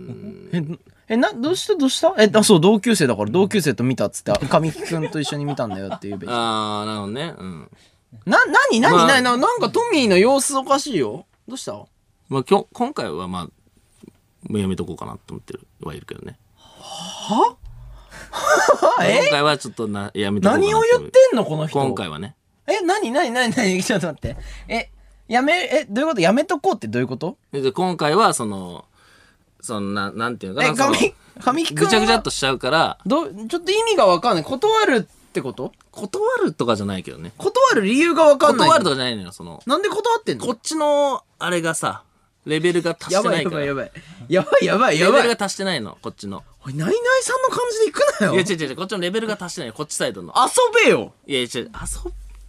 [0.54, 0.63] え、
[1.10, 2.13] え、な、どうしたどうした？
[2.18, 6.30] え、あ、そう、同級生だから同級生と見たっつって、神木くんと一緒に見たんだよっていうべき。
[6.30, 7.34] な、ああ、なるほどね。
[7.38, 7.72] うん。
[8.26, 11.26] なになにまあなにななんかトミーの様子おかしいよ。
[11.48, 11.74] どうした？
[12.30, 13.52] まあ、今日、今回はまあ、も
[14.52, 16.38] うやめとこうかなと思ってるはいるけどね。
[16.68, 17.58] あ
[19.04, 19.20] え？
[19.24, 21.80] 今回はちょっとな、やめとこうかな何を言ってんのこの人？
[21.80, 22.36] 今回はね。
[22.68, 24.38] え、なになになになにちょっと待って。
[24.68, 24.89] え、
[25.28, 26.22] やめ、え、どういうこと？
[26.22, 27.38] やめとこうってどういうこと？
[27.52, 28.86] で今回は、その、
[29.63, 30.76] そんな、なんていうのかえ、な。
[30.76, 34.43] その神、神ぐちゃぐちゃっとしちゃうから、どう、ちょっと意味がわかんない。
[34.43, 35.71] 断るってこと？
[35.89, 37.32] 断るとかじゃないけどね。
[37.38, 38.67] 断る理由がわかんない。
[38.67, 40.45] 断るとかじゃないのよ、その、なんで断ってんの？
[40.45, 42.04] こっちの、あれがさ、
[42.45, 43.65] レベルが達してないいから。
[43.65, 43.91] やばいやばい。
[44.28, 45.38] やばいやばいやばいレベルが。
[45.38, 46.43] 達してないの、こっちの。
[46.65, 48.36] おい、ナイナイさんの感じで行くないよ。
[48.36, 50.34] や、違う違う違う、こっちのレベルが達してないの、こっちサイドの。
[50.38, 51.67] 遊べよいや、違う、遊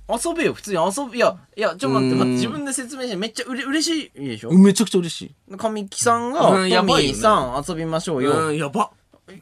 [0.09, 4.51] 遊べよ、普通に遊べ、いや、いや、ちょっと待って、待って、自分で説明して、めっちゃうれ嬉しいでしょ？
[4.51, 5.57] ぶ、めちゃくちゃ嬉しい。
[5.57, 8.49] 神木さんが、うんやばいさん遊びましょうよ。
[8.49, 8.91] うん、やば。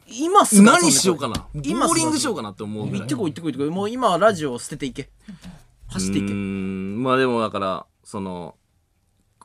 [0.07, 1.45] 今すぐ何しようかな。
[1.61, 2.89] 今ボーリングしようかなって思う。
[2.89, 3.69] 行ってこい行ってこい行ってこい。
[3.69, 5.09] もう今ラジオを捨てていけ。
[5.89, 6.33] 走っていうけ。
[6.33, 8.55] まあでもだから、その、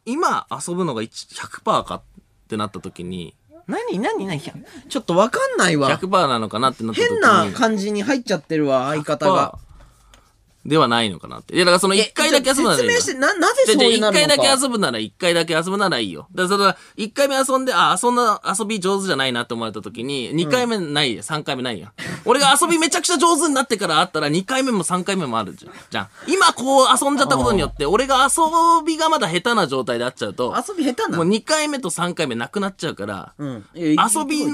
[0.06, 2.02] 今遊ぶのが1 100%かっ
[2.48, 3.34] てなった時に、
[3.66, 4.40] 何何何？
[4.40, 5.90] ちょっとわかんないわ。
[5.98, 7.16] 100%なのかなってなった時に。
[7.16, 9.58] 変な感じに入っちゃってるわ、相方が。
[10.68, 11.54] 100%ではないのかなって。
[11.54, 12.90] いや、だからその1回だけ遊ぶならいいよ。
[13.00, 14.12] 説明して、な、なぜそういうな1るのか。
[14.12, 16.28] 回だけ遊ぶなら1回だけ遊ぶならいいよ。
[16.32, 21.92] だからそれは1回目遊んで、あ、そんな遊び上手じゃないなって思われた時に、2回目ないや、3回目ないや。
[22.24, 25.72] 俺が遊びめちゃくちゃ上手になってからあったら2回目も3回目もあるじゃん。
[25.90, 26.08] じゃん。
[26.26, 33.64] 今こう遊んじゃったことによって、俺が遊びがまだ下手な状態であっちゃうと、遊び下手なもう2回目と3回目なくなっちゃうから、うん。
[33.74, 34.44] 遊び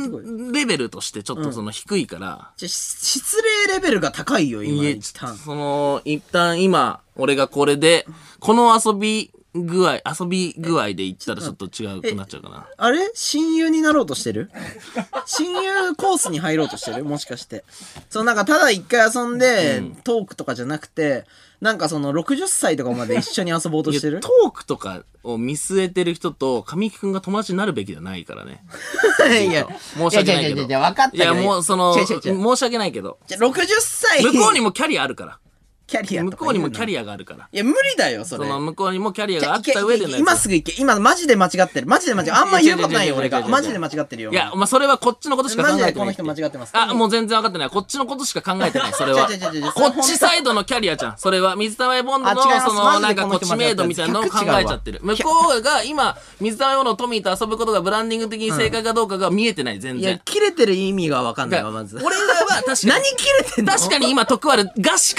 [0.52, 4.84] レベルとしてちょっとその低いから、じゃ、失礼レベルが高いよ、今。
[4.84, 5.00] い。
[5.02, 8.06] その、一旦今、俺がこれで、
[8.40, 12.66] この遊び具合、遊び具合で言ったらちょっと違うくなっちゃうかな。
[12.76, 13.08] あれ？
[13.14, 14.50] 親友になろうとしてる？
[15.26, 17.04] 親友コースに入ろうとしてる？
[17.04, 17.64] もしかして。
[18.10, 21.24] そのなんかただ一回遊んで、トークとかじゃなくて、
[21.60, 24.14] なんかその60歳とかまで一緒に遊ぼうとしてる？
[24.14, 28.64] いやトークとかを見据えてる人と神木くんが友達になるべきじゃないからね。
[29.48, 30.32] いや、申し訳ないけど。
[30.32, 33.18] いやいやいやいや分かったいや、もうその、違う違う違う申し訳ないけど。
[33.28, 35.38] じゃ、60歳向こうにもキャリアあるから。
[35.86, 37.46] キャリアと向こうにもキャリアがあるから。
[37.52, 38.44] いや、無理だよ、それ。
[38.46, 40.80] その向こうにもキャリアがあった上でのやつ今すぐ行け。
[40.80, 41.86] 今、マジで間違ってる。
[41.86, 42.36] マジで間違ってる。
[42.38, 43.46] あんま言うことないよ、俺が。
[43.46, 44.30] マジで間違ってるよ。
[44.32, 45.82] いや、まあ、それはこっちのことしか考えてない。
[45.82, 47.70] マジでこの人間違ってますあ、もう全然分かってない。
[47.70, 49.28] こっちのことしか考えてない、 それは。
[49.74, 51.18] こっちサイドのキャリアじゃん。
[51.18, 51.54] それは。
[51.56, 55.00] 水溜りボンドの、その、なんかこう、知名度みたいなのを考えちゃってる。
[55.02, 61.96] 向こうが今、水溜りボンドのトミーと遊ぶことがブランディング的に正解かどうかが見えてない、全いや然。、切れてる意味がわかんないわ、だまず。
[62.02, 62.88] 俺らは確かに。
[62.88, 63.72] 何切れてんの？
[63.72, 64.70] 確かに今得ある。
[64.78, 65.14] がし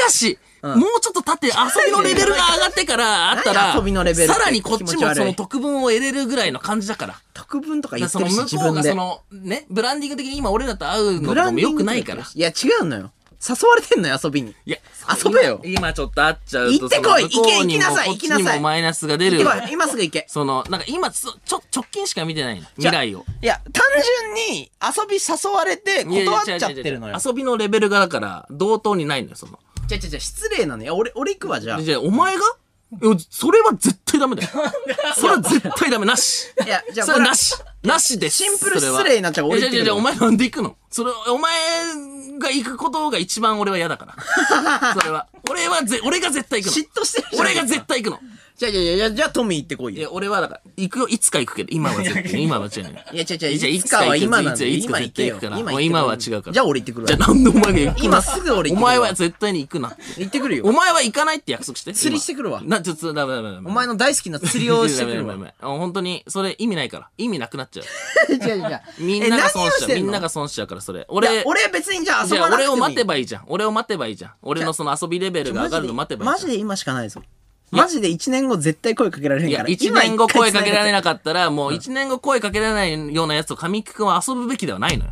[0.75, 7.15] もうちょっと経って遊びのレベルが上がってから あったら、何遊びのレベルってさらにこっちもその特文を得れるぐらいの感じだから。
[7.33, 8.73] 特文とか言ってるし、その向こう。
[8.73, 12.23] がその、ね、ブランディング的に今俺らと会うのとかも良くないから。
[12.33, 13.11] いや、違うのよ。
[13.47, 14.55] 誘われてんのよ、遊びに。
[14.65, 14.77] いや、
[15.23, 19.39] 遊べよ今今ちょっと会っちゃうと、行ってこいその向こうにも行け行きなさい行きなさいにもマイナスが出る。
[19.39, 20.25] 今、今すぐ行け。
[20.27, 22.65] その、なんか今ちょ、ちょ、直近しか見てないの。
[22.75, 23.23] 未来を。
[23.41, 27.13] いや、単純に遊び誘われて断っちゃってるのよ。
[27.13, 29.59] 違う違う違う遊びのレベルがだから、同等にないのよ、その。
[29.87, 30.95] じゃじゃじゃ失礼なのよ。
[30.95, 31.79] 俺、俺行くわ、じゃあ。
[31.79, 32.41] いじゃあ、お前が？
[33.01, 34.49] いやそれは絶対ダメだよ。
[35.15, 36.05] それは絶対ダメ。
[36.05, 36.53] なし。
[36.65, 37.55] や、じゃあ、それはなし。
[37.85, 38.43] なしです。
[38.43, 40.75] シンプル失礼になっちゃう俺言ってくるいやいやいや、お前なんで行くの？
[40.89, 41.53] それ、お前
[42.39, 44.15] が行くことが一番俺は嫌だから。
[44.93, 45.27] それは。
[45.49, 46.89] 俺はぜ、俺が絶対行く嫉の。
[47.01, 48.19] 妬してるじゃん俺が絶対行くの。
[48.57, 52.89] じゃあじゃあじゃあじゃあトミー行ってこいよいや、俺はだから、行くよ、いつか行くけど、今は絶対、今は違うよ。
[53.11, 55.59] いや違う違うじゃあいつかは今なんでいつか今行けよ絶対行くから。
[55.59, 56.53] 今もう今は違うから。
[56.53, 59.97] じゃあ俺行ってくるわじゃあなんでお前が行く今すぐ俺行ってくるわお前は絶対に行くな。
[60.17, 61.93] 行ってくるよお前は行かないって約束して。
[61.93, 63.69] 釣りしてくるわ今な、ちょっと、ダメダメダメ。
[63.69, 67.09] お前の大好きな釣りをしてくるわダメダメダメダメ本当に、それ意味ないから。
[67.17, 68.33] 意味なくなっちゃう。
[68.33, 69.95] 違う違う違うみんなが損しちゃう。
[69.95, 71.05] みんなが損しちゃうから、それ。
[71.07, 73.43] 俺、俺別にじゃあ遊ばなくてもいい俺を待てばいいじゃん。
[73.47, 74.31] 俺を待てばいいじゃん。
[74.41, 76.33] 俺のその遊びレベルが上がるの待てばいいじゃん。
[76.33, 77.21] マジで今しかないぞ
[77.71, 85.11] マジで1年後絶対声かけられへんから一年後声かけられいなかったら、もう一年後声かけられないようなやつと神木くんは遊ぶべきではないのよ。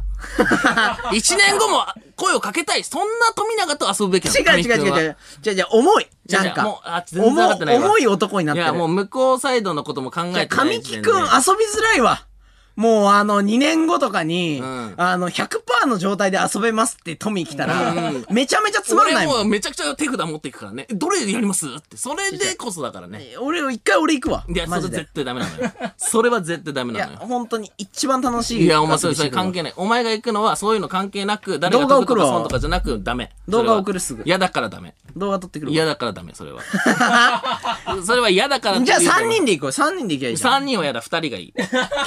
[1.12, 2.84] 一年後も声をかけたい。
[2.84, 4.58] そんな富永と遊ぶべきなの。
[4.58, 5.10] 違う違う違う違う。
[5.12, 12.26] うじゃあじゃあ重いじゃあなんかもうあ全然分かってないわ重い男になってるいや、もう向こうサイドのことも考えてない神木くん遊びづらいわ
[12.76, 17.94] もうあの2年後とかに、んあの100%の状態で遊べますってトミー来たら、
[18.30, 20.88] めちゃめちゃつまんないももうめちゃくちゃ手札持っていくからね。
[20.90, 21.68] どれやります？
[21.68, 21.98] って。
[21.98, 23.36] それでこそだからね。
[23.40, 25.72] 俺一回俺行くわいや、そマジでれ絶対ダメなのよ。
[25.98, 27.28] それは絶対ダメいやなのよ。
[27.28, 29.74] 本当に一番楽しいいや、お前それ、それ関係ない。
[29.78, 33.32] お前が行くのは、そういうの関係なく、誰が動画送るわとかじゃなく、ダメ。
[33.48, 34.96] 動画それは送るすぐ嫌だからダメ。
[35.16, 36.62] 動画撮ってくるわ嫌だからダメ、それは。
[38.06, 41.54] それは嫌だからってじゃあいうのは3人で行こう3人で行けばいいじゃん3人は嫌だ、2人がいい。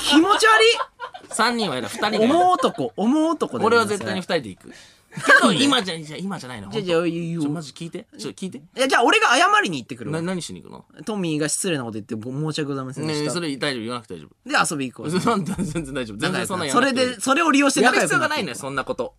[0.08, 0.46] 気持ち
[1.30, 2.24] 3人は嫌だ、2人が。
[2.24, 4.70] 思う男思う男で俺は絶対に2人で行く。
[4.70, 6.70] けど、今じゃ、じゃ今じゃないの。
[6.70, 8.06] じゃじゃあ言う当ちょ、マジ聞いて。
[8.18, 8.58] ちょ、聞いて。
[8.58, 10.84] いやじゃあ俺が謝りに行ってくるな、わ何しに行くの？
[11.04, 14.50] トミーが失礼なこと言ってご申し訳ございませんでねした、それ大丈夫、言わなくて大丈夫。
[14.66, 15.20] で遊び行こう 全
[15.84, 16.16] 然大丈夫。
[16.18, 19.14] 全然そんなんやそれでそれを利用してやる仲良くなって必要がないのよ、そんなこと。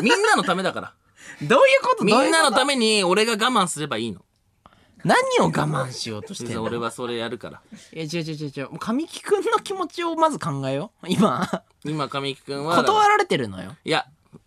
[0.00, 0.92] みんなのためだから。
[1.42, 2.04] どういうこと？
[2.04, 4.22] みんなのめために俺が我慢すればいいの。
[5.04, 6.62] 何を我慢しようとしてんの？
[6.62, 7.60] 俺はそれやるから。
[7.92, 12.76] いや違う違う違う違う神木くんの気持ちをまず考えよう今今、神木くんは。
[12.76, 14.06] 断られてるのよいや、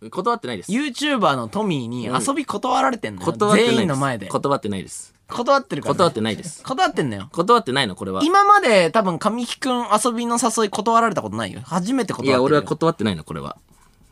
[0.09, 0.71] 断ってないです。
[0.71, 3.75] YouTuber のトミーに遊び断られてんのよ、断ってない。
[3.75, 5.13] 全員の前で断ってないです。
[5.27, 6.63] 断ってるから、ね、断ってないです。
[6.63, 8.23] 断ってんのよ断ってないの、これは。
[8.23, 13.57] 今まで多分神木くん遊びの誘い断られたことないよ初めて断ってるよいや、俺は断ってないの、これは。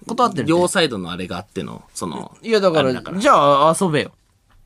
[0.06, 2.36] 断ってる両サイドのあれがあっての、その。
[2.42, 4.12] いやだからあれだからじゃあ遊べよ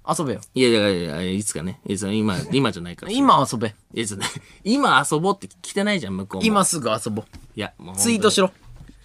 [0.07, 1.79] 遊べよいやいやいやいや、いつかね。
[1.85, 3.11] いつ今、 今じゃないから。
[3.11, 4.31] 今遊べいや、ちょっとね
[4.63, 6.47] 今遊ぼうって来てないじゃん、向こうも。
[6.47, 8.51] 今すぐ遊ぼういや、もうツイートしろ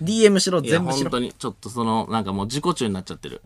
[0.03, 3.41] DM しろ全部しろ本当に、ちょっとその、なんかもう自己中になっちゃってる。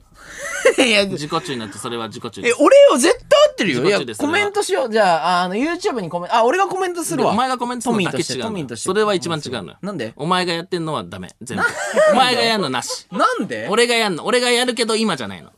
[0.84, 2.52] いや自己中になって、それは自己中え。
[2.58, 9.76] 俺よ絶対合ってるよいやコメントしようじゃああの YouTube にコメントあ俺がコメントするわお前がコメントするのだけ違うトミーとしてそれは一番違うのよ。
[9.82, 10.12] なんで？
[10.16, 11.34] お前がやってんのはダメ。
[11.42, 11.64] 全部。
[12.12, 13.06] お前がやんのなし。
[13.12, 13.68] なんで？
[13.70, 14.24] 俺がやんの。
[14.26, 15.50] 俺がやるけど今じゃないの。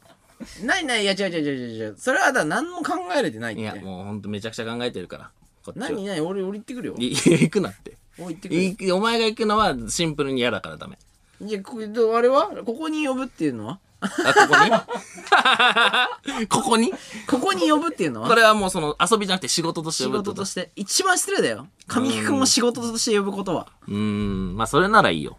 [0.64, 1.96] ないないいや違う違う違う違う。
[1.98, 3.62] それはだ何も考えれてないって。
[3.62, 5.30] いや、もうほんとめちゃくちゃ考えてるから。
[5.64, 5.88] こっちは。
[5.90, 6.20] 何何？
[6.20, 6.94] 俺俺行ってくるよ。
[6.98, 7.96] いいや、 行くなって。
[8.18, 10.98] 俺行ってくるいお前が行くのはシンプルに嫌だからダメ。
[11.42, 12.48] じゃあこどあれは？
[12.64, 13.78] ここに呼ぶっていうのは？
[14.00, 14.14] あ、こ
[14.48, 14.70] こに？
[16.46, 16.92] ここに？
[17.26, 18.28] ここに呼ぶっていうのは？
[18.28, 20.42] これはもうその遊びじゃなくて仕事として仕呼ぶってこと？
[20.42, 20.70] 事として。
[20.76, 21.66] 一番失礼だよ。
[21.88, 23.66] 神木君を仕事として呼ぶことは。
[23.88, 25.38] うーん、まあそれならいいよ。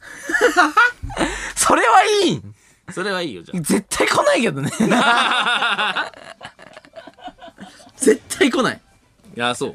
[1.56, 2.54] それはいいん
[2.92, 3.60] それはいいよ、じゃあ。
[3.60, 4.70] 絶対来ないけどね。
[7.96, 8.80] 絶対来ない。
[9.36, 9.74] いや、そう。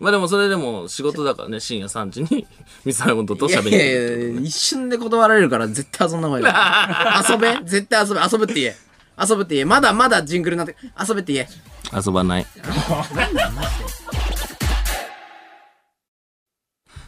[0.00, 2.46] まあでもそれでも仕事だからね、深夜3時に、
[2.84, 3.86] ミサイモンといやい喋りに行くや
[4.32, 6.44] いや一瞬で断られるから絶対遊んだ方がいい。
[6.44, 6.52] よ
[7.30, 7.58] 遊べ？
[7.64, 8.20] 絶対遊べ。
[8.20, 8.76] 遊ぶって言え。
[9.20, 9.64] 遊ぶって言え。
[9.64, 10.76] まだまだジングルになって
[11.08, 11.48] 遊べって言え。
[11.94, 12.46] 遊ばない。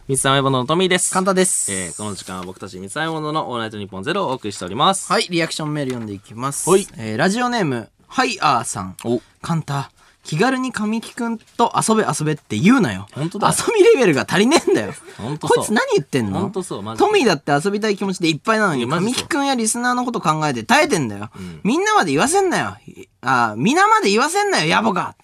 [0.07, 1.15] ミサイモノのトミーです。
[1.15, 5.11] 簡単です、えーこの時間は僕たちミサイモノのオールナイトニッポンゼロをお送りしております。
[5.11, 6.69] はいリアクションメール読んでいきます。
[6.69, 6.87] はい。
[6.99, 8.97] えーラジオネームはいあーさん。
[9.07, 9.23] お。
[9.41, 9.91] カンタ
[10.23, 13.07] 気軽に神木くんと遊べ遊べって言うなよ。
[13.15, 13.49] 本当だ。
[13.49, 14.93] よ遊びレベルが足りねえんだよ。
[15.17, 15.57] ほんとそう。
[15.57, 16.39] こいつ何言ってんの？
[16.39, 16.83] ほんとそう。
[16.83, 17.07] マジで。
[17.07, 21.31] トミーだって遊びたい気持ちでいっぱいなのに神木くんやリスナーのこと考えて耐えてんだよ、
[21.63, 22.77] みんなまで言わせんなよ。
[22.87, 25.17] いあ皆まで言わせんなよ野暮が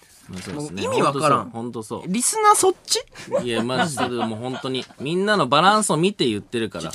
[0.76, 1.50] 意味わからん。
[1.50, 2.02] ほんとそう。
[2.06, 3.00] リスナーそっち？
[3.44, 6.90] いや、マジでもう本当に、 みんなのバランスを見て言ってるから。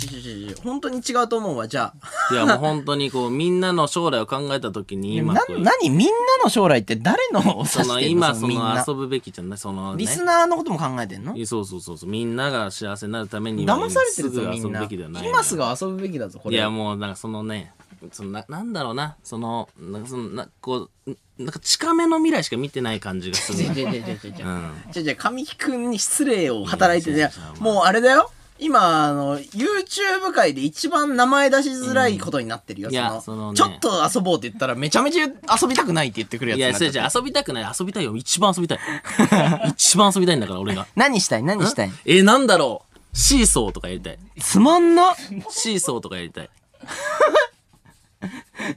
[0.64, 1.94] 本当に違うと思うわじゃ
[2.30, 2.34] あ。
[2.34, 5.90] いや、もう本当にこう、 みんなの将来を考えたときに、今なこう、何？
[5.90, 6.12] みんな
[6.44, 10.00] の将来って誰のをその今、その遊ぶべきじゃない、そのね。
[10.00, 11.34] リスナーのことも考えてんの？
[11.46, 12.10] そうそうそうそう。
[12.10, 14.88] みんなが幸せになるためには、騙されてるぞみんな。
[15.24, 16.58] 今すぐ遊ぶべきだぞこれ。
[16.58, 17.74] いや、もう、なんかそのね、
[18.12, 23.74] そのな、なんだろうな、その、なんかその、な、こう、んなんか近めの未来しか見てない感じがするじゃ。
[23.74, 24.74] じゃじゃじゃじゃじゃうん。
[24.92, 38.16] じゃじゃ神木くんに失礼を働いてねいやいやいやもうあれだよ今あの YouTube 界で一番名前出しづらいことになってるよ、うんそのねちょっと遊ぼうって言ったらめちゃめちゃ遊びたくないって言ってくるやついや、になっちゃ遊びたくない、遊びたいよ。
[38.16, 38.80] 一番遊びたい。
[39.76, 40.88] 一番遊びたいんだから、俺が。
[40.96, 41.44] 何したい？
[41.44, 41.92] 何したい？
[42.06, 42.96] え、なんだろう。
[43.12, 44.20] シーソーとかやりたい。
[44.40, 45.14] つまんな
[45.50, 46.50] シーソーとかやりたい。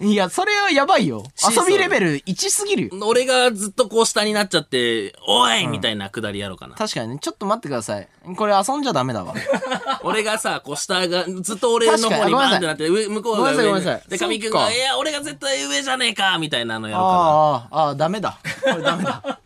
[0.01, 1.25] いや、それはやばいよ。
[1.49, 3.07] 遊びレベル1すぎるよ。
[3.07, 6.75] 俺がずっとこう下になっちゃって、おいみたいなくだりやろうかな。
[6.75, 8.09] 確かにね、ちょっと待ってください。
[8.37, 9.35] これ遊んじゃダメだわ。
[10.03, 18.39] 俺がさ、こう下が、ずっと俺の方にバーンってなって、上、向こうがごめんなさいごめんなさいで、神木君そっかが、いや、俺が絶対上じゃねえかみたいなのやろうかああ、ああ、ダメだ。
[18.63, 19.23] これダメだ。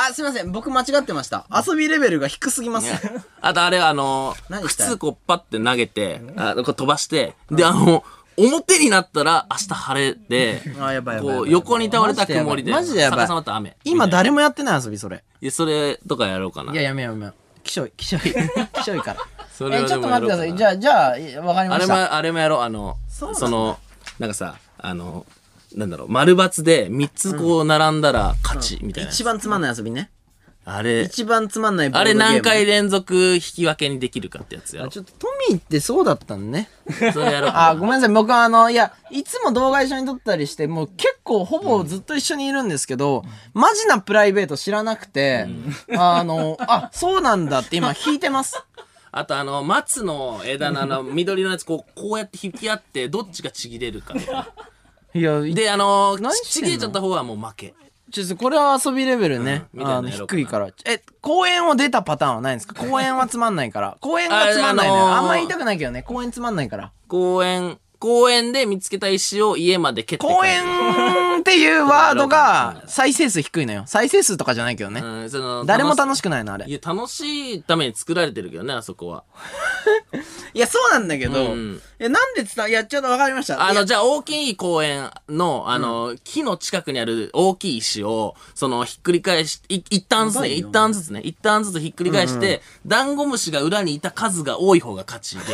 [0.00, 0.52] あ、すいません。
[0.52, 1.44] 僕間違ってました。
[1.66, 2.92] 遊びレベルが低すぎます。
[2.92, 3.24] な。
[3.40, 4.86] あとあれ、あの、何したい？
[4.90, 8.04] 靴こうパッて投げて、あこう飛ばして、で、あの、
[8.38, 11.36] 表になったら明日晴れで、 あ、やばいやばいやばい。
[11.38, 13.76] こう横に倒れた曇りで、マジでやばい逆さまった雨。
[13.84, 15.16] 今みたい誰もやってない遊び、それ。
[15.16, 16.72] ないやそれとかやろうかな。
[16.72, 17.60] いや、やめようやめよう。
[17.62, 18.20] きしょい、きしょい。
[18.72, 19.20] きしょいから。
[19.52, 20.56] それはえ、ちょっと待ってください。
[20.56, 21.94] じゃあ、じゃあ、いわかりました。
[21.94, 22.60] あれも、あれもやろう。
[22.60, 23.78] あの、そうなんだその、
[24.18, 25.26] なんかさ、あの、
[25.74, 29.16] なんだろう、丸抜で3つこう並んだら勝ち、みたいなやつ。
[29.16, 30.10] 一番つまんない遊びね。
[30.70, 36.68] あれ、一番つまんないボーあドゲームれ何回連続引き分けにできるかってやつやろあちょっとトミーってそうだったんね。
[37.14, 38.08] それやろうか あ、ごめんなさい。
[38.14, 45.46] 僕はあの、いや、いつも動画一緒に撮ったりして、もう結構ほぼずっと一緒にいるんですけど、マジなプライベート知らなくて、
[45.96, 48.62] あの、あ、そうなんだって今引いてます。
[49.10, 54.14] あとあの、松の枝のあの、緑のやつこう、こうやって引き合って、どっちがちぎれるか。
[55.14, 56.68] いや、で、あの何、してんの？
[56.68, 57.74] ちぎれちゃった方はもう負け。
[58.10, 59.64] ちょっとこれは遊びレベルね。
[59.74, 60.68] うんみたいなあの、のやろうかな低いから。
[60.86, 62.74] え、公園を出たパターンはないんですか？
[62.74, 63.96] 公園はつまんないから。
[64.00, 65.02] 公園がつまんないのよ。
[65.06, 66.02] ああのーあんま言いたくないけどね。
[66.02, 66.92] 公園つまんないから。
[67.08, 70.62] 公園、公園で見つけた石を家まで蹴って公園
[71.40, 73.84] っていうワードが 再生数低いのよ。
[73.86, 75.00] 再生数とかじゃないけどね。
[75.00, 76.64] うん、その、誰も楽楽しくないの、あれ。
[76.66, 79.24] いや、楽しいために作られてるけどね、あそこは。
[80.54, 83.62] いや、そうなんだけど、うんえ、なんで伝わ、いや、ちょっとわかりました。
[83.62, 95.44] あの、じゃあ大きい公園の、あの、木の近くにある大きい石を、その、ひっくり返し、い一旦ずつね、一旦ずつね、一旦ずつひっくり返して、ダンゴムシが裏にいた数が多い方が勝ちで。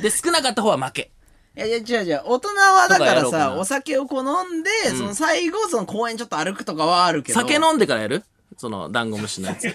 [0.00, 1.10] で、少なかった方は負け。
[1.56, 2.22] いやいや、違う違う。
[2.26, 7.40] 大人はだかとかやらさ、ろうかなお酒をこう飲んで、その最後、その公園ちょっと歩くとかはあるけど。
[7.40, 8.22] 酒飲んでからやる？
[8.58, 9.68] その、ダンゴムシのやつ。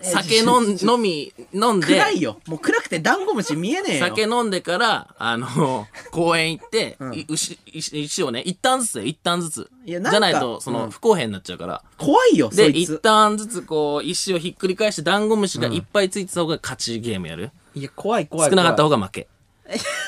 [0.00, 2.40] え酒飲ん、飲み、飲んで、暗いよ。
[2.46, 4.06] もう暗くてダンゴムシ見えねえよ。
[4.06, 9.70] 酒飲んでから、あの、 公園行って、い牛石石をね、一旦ずつよ一旦ずつ。
[9.84, 11.82] じいやなんかゃないと、その、うん不公平になっちゃうから。
[11.96, 13.00] 怖いよ、そで、一いつ。
[13.00, 17.50] 旦ずつこう、石をひっくり返して、ダンゴムシがいっぱいついてた方が勝ちゲームやる？
[17.74, 18.50] いや、怖い怖い。
[18.50, 18.98] 少なかった方が。
[18.98, 19.28] が負け。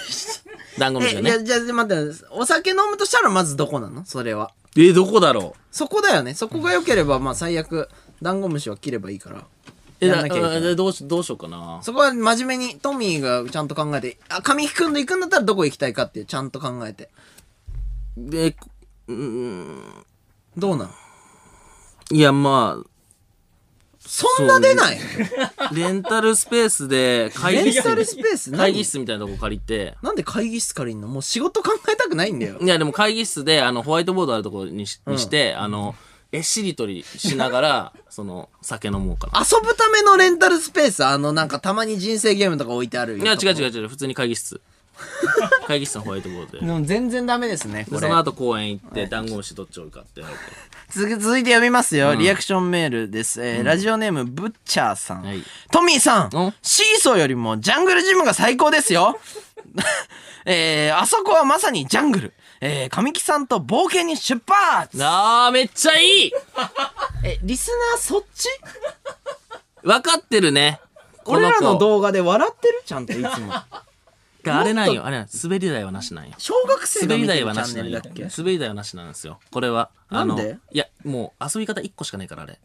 [0.81, 1.31] ダンゴムシえ、がね。
[1.31, 4.05] いや、じゃあ待って、お酒飲むとしたらまずどこなの？
[4.05, 4.51] それは。
[4.77, 6.35] え、どこだろそこだよね。
[6.35, 7.89] そこが良ければ、まあ最悪、
[8.23, 9.39] ダンゴムシは切ればいいから。
[9.39, 9.43] う
[10.01, 11.81] え、なきゃいけないえどうし、どうしようかな。
[11.83, 17.11] そこは真面目に、トミーがちゃんと考えて、あ、神木くんと行くんだったらどこ行きたいかっていう、ちゃんと考えて。
[18.17, 18.57] で、
[19.07, 20.07] うーん、
[20.57, 20.91] どうなん？
[22.13, 22.83] いや、ま
[24.01, 24.99] そんな出ない？
[25.59, 28.51] あ、レンタルスペースで、会議室レンタルスペース？
[28.51, 28.59] 何？
[28.59, 31.07] 会議室みたいなとこ借りて、なんで会議室借りんの？
[31.09, 32.59] もう仕事考えたくないんだよ。
[32.61, 35.95] いや、でも会議室で、あの、ホワイトボードあるところにし,、にして、あの、
[36.33, 39.41] えっしりとりしながら、 その、酒飲もうかな。
[39.41, 41.05] 遊ぶためのレンタルスペース？
[41.05, 43.19] あの、なんかたまに人生ゲームとか置いてある。
[43.19, 44.61] いや、違う違う違う、普通に会議室。
[45.67, 46.67] 会議室のホワイトボードで。
[46.67, 48.01] でも全然ダメですね、でこれ。
[48.01, 50.33] その後公園行って、ダンゴムシどっち追うかってやる
[50.91, 52.15] 続き続いて読みますよ。
[52.15, 53.45] リアクションメールです。
[53.45, 55.23] えーラジオネーム、ブッチャーさん。
[55.23, 59.19] はいトミーさんうん、シーソーよりもジャングルジムが最高ですよ。
[60.47, 62.35] えー、あそこはまさにジャングル。
[62.63, 66.33] えー、神木さんと冒険に出発あー、めっちゃいい
[67.25, 68.49] え、リスナーそっち？
[69.83, 70.81] 分かってるね。
[71.25, 72.83] こ俺らの子動画で笑ってる？
[72.85, 73.55] ちゃんといつも。
[74.49, 76.35] あれなんよ、あれなん滑り台はなしなんよ。
[76.39, 78.29] 小学生が滑り台見てるチャンネルだっけ？
[78.39, 79.41] 滑り台はなしなんですよ。
[79.51, 79.91] これは。
[80.09, 80.59] あのなんで？
[80.73, 82.59] いや、もう遊び方1個しかないから、あれ。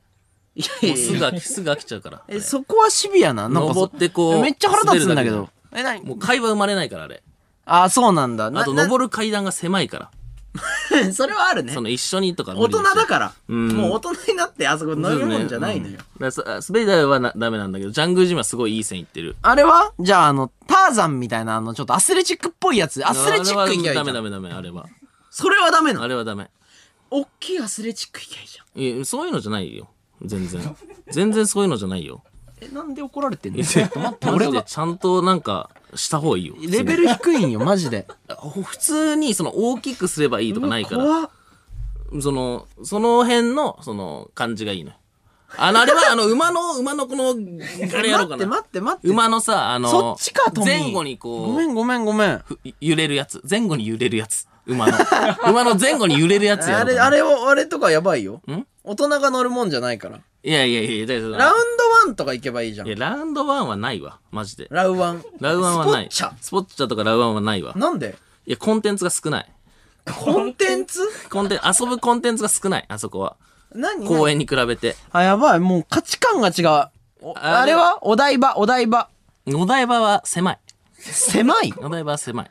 [0.55, 2.17] いやいもうやいやすぐ飽き、 すぐ飽きちゃうから。
[2.17, 3.49] あれえ、そこはシビアな？
[3.49, 5.49] なんかそ登ってこうめっちゃ腹立つんだけど。
[5.73, 7.21] え、なにもう会話生まれないから、あれ。
[7.65, 8.45] あ、そうなんだ。
[8.45, 10.11] あと、な登る階段が狭いから。
[10.55, 11.81] な それはあるねそ。
[11.81, 13.33] の一緒にとか無大人だから。
[13.49, 15.99] うんもう大人になってあそこ乗るもんじゃないのよ。
[16.19, 19.35] らそ滑り台はなダメなんだけど、ジャングルジムはすごいいい線いってる。
[19.41, 19.91] あれは？
[19.99, 23.05] じゃあ、あの、ターザンみたいな、あの、ちょっとアスレチックっぽいやつ。
[23.07, 24.23] アスレチック行きゃいいじゃダメダん。
[24.23, 24.85] メダメ、あれは。
[25.31, 26.49] それはダメなのあれはダメ。
[27.11, 28.81] おっきいアスレチック行きゃいいじゃん。
[28.81, 29.89] いや、そういうのじゃないよ。
[30.23, 30.75] 全然。
[31.09, 32.23] 全然そういうのじゃないよ。
[32.61, 33.63] え、なんで怒られてんの？
[33.63, 34.51] ちょっと待って、マ俺が。
[34.53, 36.55] ジでちゃんとなんかした方がいいよ。
[36.67, 38.07] レベル低いんよ、マジで。
[38.29, 41.29] ほ普通にその大きくすればいいとかないから。
[42.21, 44.95] その、その辺の、その感じがいいのよ。
[45.57, 48.47] あの、あれは、あの、馬の、馬のこの、あれやろうか待ってな。
[48.47, 49.07] 待って待って。
[49.07, 50.69] 馬のさ、あの、そっちか、トミー。
[50.69, 52.39] 前後にこう、ごめんごめんごめん。
[52.39, 53.41] ふ揺れるやつ。
[53.49, 54.47] 前後に揺れるやつ。
[54.65, 54.97] 馬の。
[55.47, 58.41] 馬の前後に揺れるやつやあれ、あれを、あれとかやばいよ。
[58.47, 58.65] ん？
[58.85, 60.19] 大人が乗るもんじゃないから。
[60.43, 61.53] いやいやいや、だラウンドワ
[62.11, 62.95] ンとか行けばいいじゃんいや、。
[62.97, 64.19] ラウンドワンはないわ。
[64.31, 64.67] マジで。
[64.69, 65.25] ラウワン。
[65.39, 66.07] ラウワンはない。
[66.11, 67.73] スポッチャスポッチャとかラウワンはないわ。
[67.75, 68.15] なんで？
[68.45, 69.51] いや、コンテンツが少ない。
[70.05, 71.01] コンテンツ？
[71.31, 73.37] コンテン遊ぶコンテンツが少ない、あそこは。
[73.73, 74.05] 何？
[74.05, 74.95] 公園に比べて。
[75.11, 75.59] あ、やばい。
[75.59, 76.89] もう価値観が違う。
[77.35, 78.05] あれは？
[78.05, 79.09] お台場、お台場。
[79.47, 80.59] お台場は狭い。
[80.99, 81.73] 狭い？
[81.77, 82.49] お台場は狭い。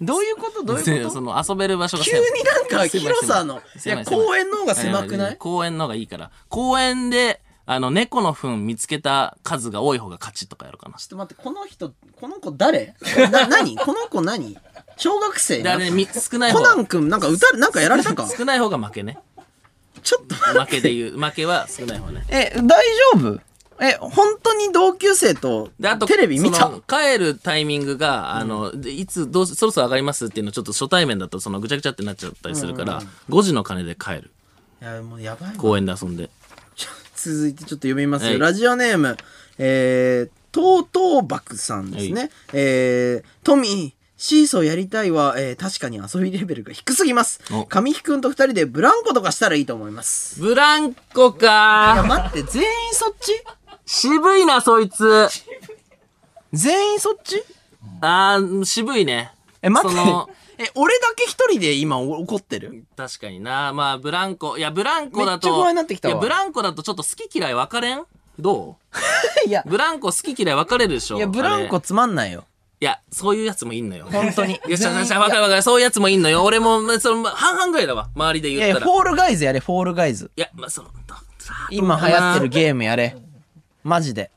[0.00, 0.62] どういうこと？
[0.62, 1.10] どういうこと？
[1.14, 2.30] その遊べる場所が急狭い。
[2.30, 3.56] になんか広さの。
[3.56, 5.36] いや、狭い狭い公園の方が狭くない？
[5.36, 6.30] 公園の方がいいから。
[6.48, 10.96] 公園で、あの、猫の糞見つけた数が多い方が勝ちとかやるかな。
[10.96, 12.94] ちょっと待って、この人、この子誰？
[13.30, 13.76] な、 何？
[13.76, 14.58] この子何？
[14.96, 18.26] 小学生で、あれ、み少ないコ方ナン君なんか歌、なんかやられたか？
[18.28, 19.18] 少ない方が負けね。
[20.02, 21.18] ちょっと待って負けで言う。
[21.18, 22.24] 負けは少ない方ね。
[22.30, 22.68] え、大
[23.14, 23.40] 丈夫？
[23.80, 26.60] え、本当に同級生とで、あと、テレビ見た？
[26.60, 33.00] その帰るタイミングが、あの、でいつ、どう、そろそろ上がりますっていうのちょっと初対面だと、そのぐちゃぐちゃってなっちゃったりするから、
[33.30, 34.30] 5時の鐘で帰る。
[34.82, 36.30] いや、もうやばいわ公園で遊んで。
[37.16, 38.30] 続いてちょっと読みますよ。
[38.30, 39.16] はいラジオネーム、
[39.58, 42.22] えー、トートーバクさんですね。
[42.22, 47.64] はえー、トミー、シーソーやりたいは、えー、確かに遊びレベルが低すぎますお。
[47.64, 50.40] 神木くんと二人でブランコとかしたらいいと思います。
[50.40, 53.32] ブランコいや、か待って、全員そっち？
[53.92, 55.26] 渋いな、そいつ。
[56.52, 57.42] 全員そっち？
[58.00, 59.32] あー、渋いね。
[59.62, 60.30] え、待ってその。
[60.58, 62.84] え、俺だけ一人で今お怒ってる？
[62.96, 63.72] 確かにな。
[63.72, 64.56] まあ、ブランコ。
[64.58, 65.48] いや、ブランコだと。
[65.48, 68.04] めっちゃ怖いなってきたわいや、ブランコだとちょっと好き嫌い分かれん？
[68.38, 68.76] ど
[69.48, 72.44] いやう、ブランコ好き嫌い分かれるでしょいや、ブランあれコつまんないよ。
[72.80, 74.06] いや、そういうやつもいんのよ。
[74.12, 75.62] 本当に いや、しゃ全員しゃ、わかるわかる。
[75.62, 76.44] そういうやつもいんのよ。
[76.44, 78.08] 俺も、まあその、まあ半々ぐらいだわ。
[78.14, 78.86] 周りで言ったら。
[78.86, 80.30] いフォールガイズやれ、フォールガイズ。
[80.36, 81.14] や、まあ、その、ど
[81.70, 83.16] 今流行ってるゲームやれ。
[83.84, 84.30] マジで。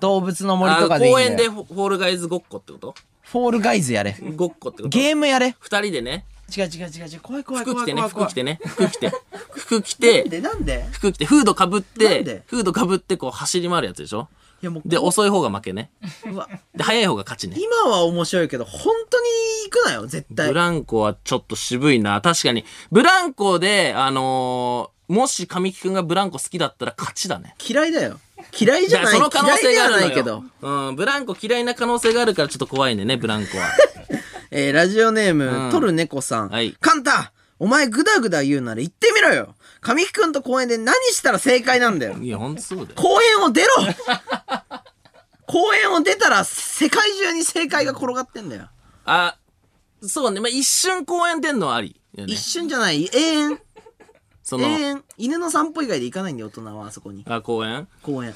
[0.00, 2.94] 動物の森とかでいいんだよ公園でフォールガイズごっこってこと？
[3.22, 4.16] フォールガイズやれ。
[4.34, 4.88] ごっこってこと？
[4.88, 5.54] ゲームやれ。
[5.58, 6.24] 二人でね、
[6.56, 7.20] 違う違う違う違う。
[7.20, 8.28] 怖い怖い服着てね、怖い怖い怖い。
[8.28, 9.12] 服着てね、 服着て、
[9.54, 10.40] 服着なんて、で？
[10.40, 10.86] なんで？
[10.90, 14.28] 服着て、フードかぶっなんてで、フードかぶってこう走り回るやつでしょ？
[14.62, 15.90] いやもう、で、遅い方が負けね。
[16.30, 17.56] うわで、早い方が勝ちね。
[17.58, 19.26] 今は面白いけど、本当に
[19.70, 20.54] 行くなよ、絶対ブ。
[20.54, 22.20] ランコはちょっと渋いな。
[22.20, 22.64] 確かに。
[22.90, 27.56] ブランコで、あのーもし神木くんがブランコ好きだったら勝ちだね。
[27.68, 28.20] 嫌いだよ。
[28.58, 29.12] 嫌いじゃない。
[29.12, 30.44] その可能性があるけど。
[30.60, 33.68] うん、ブランコ嫌いな可能性があるからちょっと怖いねね、ブランコは。
[34.50, 36.48] えー、ラジオネーム、うんトルネコさん。
[36.48, 42.88] はいカンタお前グダグダ言うなら言ってみろよ神木くんと公園で何したら正解なんだよいや、ほんとそうだよ。
[42.96, 43.68] 公園を出ろ
[45.46, 48.68] 公園を出たら世界中に正解が転がってんだよ。
[49.04, 49.36] あ、
[50.02, 50.40] そうね。
[50.40, 52.00] まあ、一瞬公園出んのはあり。
[52.14, 53.60] よね一瞬じゃない、永遠。
[54.58, 55.04] 永その、遠。
[55.16, 57.24] 犬の散歩以外で行かないんだよ、大人はあそこに。
[57.28, 57.88] あ、公園？
[58.02, 58.34] 公園。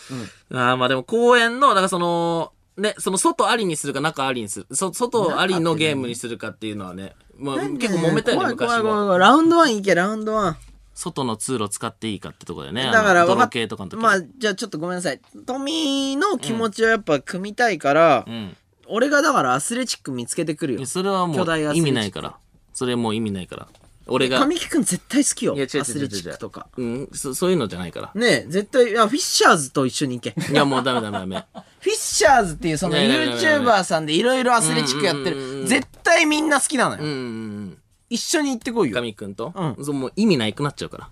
[0.51, 0.59] うん。
[0.59, 4.67] あーまあでも公園の、だからその、ね、その外ありにするか中ありにする。
[4.73, 9.05] そ外ありのゲームにするかっていうのはね、まあ結構揉めたよね、昔怖い怖い怖いは。
[9.05, 9.19] 怖い。
[9.21, 10.57] ラウンドワン行け、ラウンドワン。
[10.95, 12.85] 外の通路使っていいかってとこだよね。
[12.93, 14.01] だから泥系とかの時。
[14.01, 15.21] まあ、じゃあちょっとごめんなさい。
[15.45, 18.57] トミーの気持ちをやっぱ組みたいから、うん。
[18.87, 20.87] 俺がだからアスレチック見つけてくるよ。
[20.87, 22.37] それはもう意味ないから。
[22.73, 23.69] それもう意味ないから。
[24.07, 24.39] 俺が。
[24.41, 25.55] 神木くん絶対好きよ。
[25.55, 26.69] いや違う違う違う違うアスレチックとか。
[26.77, 28.11] うん、そそういうのじゃないから。
[28.15, 30.35] ねえ、絶対、いや、フィッシャーズと一緒に行け。
[30.53, 31.47] いやもうダメダメダメ。
[31.81, 35.37] フィッシャーズっていうそのいやいやいやいや YouTuber さんでいろいろアスレチックやってる。
[35.37, 37.03] うんうんうんうん絶対みんな好きなのよ。
[37.03, 37.21] うんうんう
[37.63, 37.79] ん。
[38.11, 38.95] 一緒に行ってこいよ。
[38.95, 41.09] 神くんと、うそうもう意味ないくなっちゃうから。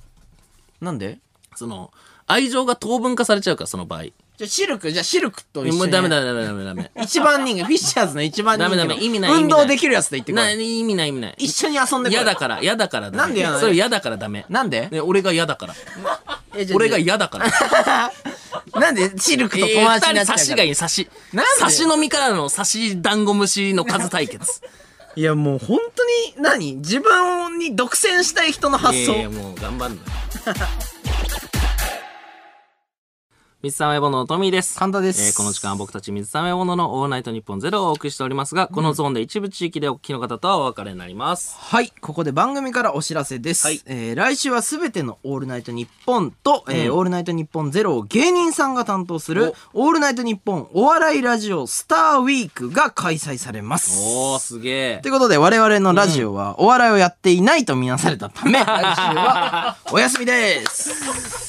[0.82, 1.18] なんで？
[1.57, 1.90] その、
[2.26, 4.05] 愛情が当分化されちゃうから、その場合。
[4.39, 5.78] じゃあシルク、じゃあシルクと一緒に。
[5.78, 6.91] もうダメダメダメダメダメ。
[7.03, 8.76] 一番人間、フィッシャーズの一番人間の。
[8.76, 10.37] ダメダメ意味ない意味ない運動できるやつで行ってこ。
[10.37, 11.35] ない意味ない意味ない。
[11.39, 12.12] 一緒に遊んでこい。
[12.12, 13.18] 嫌だから、嫌だからダメ。
[13.18, 14.47] なんで嫌なのそれ嫌だからダメ。
[14.49, 14.89] なんで？
[14.91, 15.74] ね、俺が嫌だから。
[16.57, 17.47] えじゃあ俺が嫌だから。
[18.80, 21.09] なんでシルクと友達になっちゃうから差しがいい、差し。
[21.33, 21.61] なんで？
[21.61, 24.62] 差し飲みからの差しダンゴムシの数対決。
[25.14, 26.07] いやもう本当
[26.41, 30.03] に何自分に独占したい人の発想いやいやもう頑張んのよ。
[33.63, 34.77] 水溜りボンドのトミーです。
[34.77, 35.23] 神田です。
[35.23, 41.55] えーこの時間は僕たち水溜りボンドのオールナイトニッポンゼロをお送りしておりますが、このゾーンで一部地域でお聞きの方とはお別れになります。
[41.61, 41.93] はい。
[42.01, 43.81] ここで番組からお知らせです、はい。
[43.87, 53.97] えー来週はすべての「オールナイトニッポン」と「えーオールナイトニッポンゼロを芸人さんが担当する「オールナイトニッポンお笑いラジオスターウィーク」が開催されます。
[54.03, 55.01] おー、すげえ。
[55.05, 55.11] とい。
[55.11, 60.91] うことで我々のラジオはお笑いをやっていないとみなされたため、 来週はお休みです。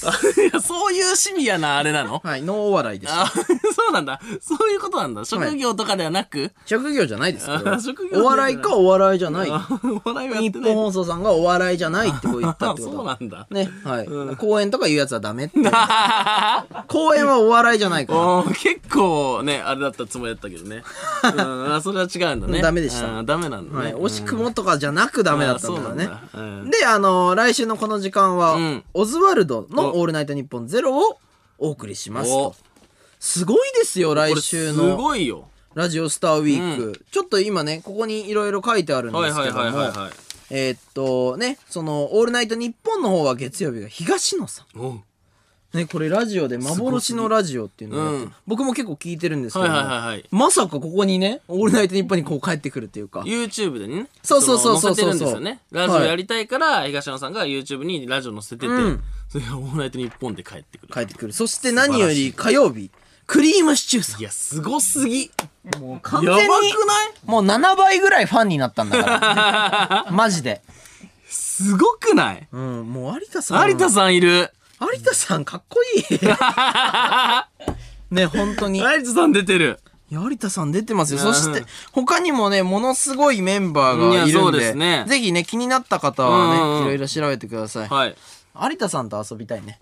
[0.39, 2.21] いやそういうシビアなあれなの？
[2.23, 3.23] はい、ノーお笑いでした。
[3.23, 3.41] あ、 そ
[3.89, 4.19] うなんだ。
[4.41, 5.25] そういうことなんだ。
[5.25, 9.49] 職業とかではなく、職業じゃないですこれはあ職業じゃないお笑いかお笑いじゃない。
[9.51, 9.67] あ
[10.05, 10.73] お笑いはやっ日てない。
[10.73, 13.03] 本放送さんがお笑いじゃないってこう言ったあってこ そうと。
[13.03, 13.47] なんだ。
[13.49, 14.35] ね、はい。
[14.37, 15.59] 公演とか言うやつはダメって。
[16.87, 18.19] 公演はお笑いじゃないから。
[18.19, 20.83] おー結構ね、あれだったつもりだったけどね。
[21.23, 22.61] うん、あそれは違うんだね。
[22.61, 23.93] ダメでしたうんダメなんだね。
[23.93, 24.01] はい。
[24.01, 26.05] 惜しくもとかじゃなくダメだったんだからね。
[26.05, 31.17] あそうなんだうんで、あの来週のこの時間は、うんオズワルドのおオールナイトニッポンゼロを
[31.57, 32.31] お送りします。
[33.19, 34.97] すごいですよ、来週これすの。
[34.97, 35.47] ごいよ。
[35.75, 37.05] ラジオスターウィーク。
[37.11, 39.91] ちょっと今ね、ここにいろいろ書いてあるんではいすけども。
[40.49, 45.03] えーっとね、その、オールナイトニッポンの方は月曜日が東野さん。
[45.73, 50.25] ね、これラジオで幻のラジオっていうのをうん僕も結構聞いてるんですけども、はいはいはいはい。
[50.29, 53.21] まさかここにね、オールナイトニッポンにこう帰ってくるっていうか。
[53.21, 54.07] YouTube でね。
[54.21, 55.61] そうそうそうそうそうの載せてるんですよね。
[55.71, 59.03] ラジオやりたいから、東野さんが YouTube にラジオ載せてて、うん
[59.34, 60.93] それがオールナイトニッポンで帰ってくる。
[60.93, 61.34] 帰ってくる。
[61.34, 62.91] そして何より火曜日、
[63.25, 64.23] クリームシチューさんい。
[64.23, 65.31] や、すごすぎ。
[65.79, 66.69] もう完やばくない？
[67.25, 70.11] もう7倍ぐらいファンになったんだから。
[70.13, 70.61] マジで。
[71.27, 72.47] すごくない？
[72.51, 73.67] うん、もう有田さん。
[73.69, 74.51] 有田さんいる。
[74.79, 76.19] 有田さんかっこいい。
[78.13, 78.79] ね、本当に。
[78.81, 79.79] 有田さん出てる。
[80.11, 81.19] 有田さん出てますよ。
[81.19, 87.89] うんそして、他にもね、ものすごいメンバーがいいやそうるんで、ですねぜひね、気になった方はね、うんうんうんいろいろ調べてください。
[87.89, 88.15] はい。
[88.55, 89.79] 有田さんと遊びたいね。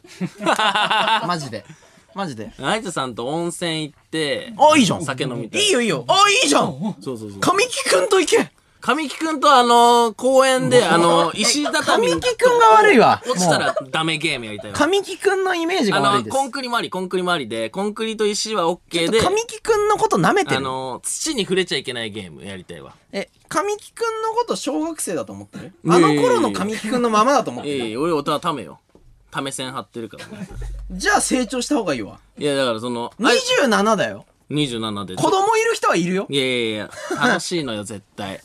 [1.28, 1.66] マジで。
[2.14, 2.52] マジで。
[2.58, 5.04] 有田さんと温泉行って、あ、いいじゃん。
[5.04, 5.62] 酒飲みたい。
[5.62, 6.06] いいよいいよ。
[6.08, 6.96] あ、いいじゃん。
[7.02, 7.40] そうそうそう。
[7.40, 8.52] 神木くんと行け。
[8.82, 13.22] 神木くんとあの、公園で、あの、石畳神木くんが悪いわ。
[13.30, 14.78] 落ちたらダメゲームやりたいわ。
[14.78, 16.36] 神木くんのイメージがあの、悪いです。
[16.36, 20.58] コンクリ周り、コンクリ周りで、コンクリと石は OK で、神木くんのこと舐めてる。
[20.58, 22.94] あの、土に触れちゃいけないゲームやりたいわ。
[23.12, 25.74] え、神木くんのこと小学生だと思ってる？
[25.88, 27.86] あの頃の神木くんのままだと思ってる？
[27.86, 28.80] ええ俺大人ためよ。
[29.30, 30.26] ため線張ってるから。
[30.92, 32.20] じゃあ成長した方がいいわ。
[32.38, 34.26] いや、だからその、あい27だよ。
[34.52, 35.16] 27で。
[35.16, 36.28] 子供いる人はいるよ。
[36.30, 38.40] いやいやいや、楽しいのよ、絶対。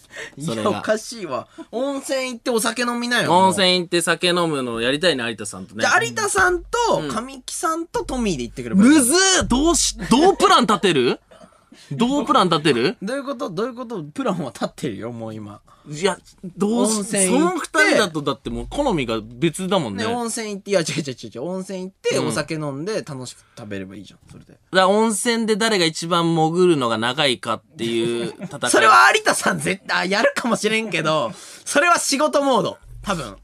[0.45, 0.83] そ れいや、おが。
[0.83, 1.47] かしいわ。
[1.73, 3.33] 温泉行ってお酒飲みなよ。
[3.33, 5.83] 温泉行って酒飲むのやりたいね、有田さんとね。
[5.83, 6.69] じゃあ有田さんと
[7.11, 11.21] 神木さんとトミーで行ってくればいいむずーどうし、どうプラン立てる？
[11.93, 12.97] どうプラン立てる？
[13.03, 13.51] どういうこと？
[13.51, 14.03] どういうこと？
[14.03, 15.61] プランは立ってるよ、もう今。
[15.89, 16.19] いや、
[16.57, 19.99] どう温し、そ泉行っての二人だとだってもう好みが別だもんね。
[20.03, 24.59] ね、だか温泉行って、いや、違う違う違う違う、温泉行って、うんお酒飲んで楽しく食べればいいじゃん、それで。
[24.73, 28.71] ら温泉で誰が一番潜るのが長いかっていう 戦い。
[28.71, 31.31] それは有田さん絶対、やるかもしれんけど、
[31.65, 32.79] それは仕事モード。
[33.03, 33.37] 多分。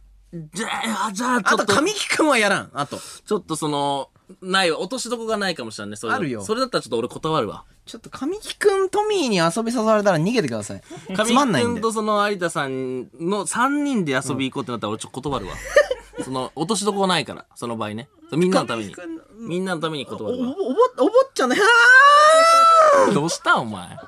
[0.54, 0.68] じゃ
[1.08, 2.70] あ、じゃあ、ちあと、ょっと、神木くんはやらん。
[2.72, 2.98] あと。
[3.24, 4.08] ちょっとその、
[4.40, 4.78] ないわ。
[4.78, 5.96] 落としどこがないかもしれないね。
[5.96, 7.64] それあるよそれだったらちょっと俺断るわ。
[7.84, 10.82] ちょっと神木くん、トミーに遊び誘われたら逃げてください。
[10.82, 15.52] つ神まんないんとその有田さんの3人で遊び行こうってなったら俺ちょっと断るわ。
[16.24, 18.08] その、落としどころないから、その場合ね。
[18.32, 18.94] みんなのために
[19.38, 20.48] みんなのためにお、お、断るわ。
[20.50, 21.56] おぼ、おぼっちゃんね。
[21.56, 23.98] はどうしたお前。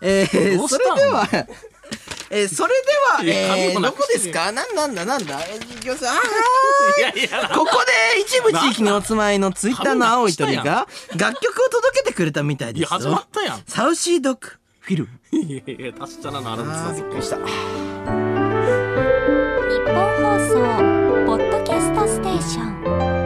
[0.00, 1.28] えー、そどうしたれでは、
[2.32, 4.52] えー、それでは、いやえー、どこですか？
[4.52, 5.40] なんなんだなんだ？
[5.48, 13.28] えー、いきます あーここで一部地域にお住まいのツイッターの青い鳥が楽曲を届けてくれたみたいいや、です始まよっ。
[13.32, 13.62] たやん。
[13.66, 14.48] サウシードッグ
[14.80, 15.10] フィルム。
[15.42, 17.22] いやいや、達者なのあるんですよ、そこ。
[17.22, 17.36] した。
[17.36, 17.42] 日
[19.86, 20.54] 本放送
[21.26, 23.19] ポッドキャストステーション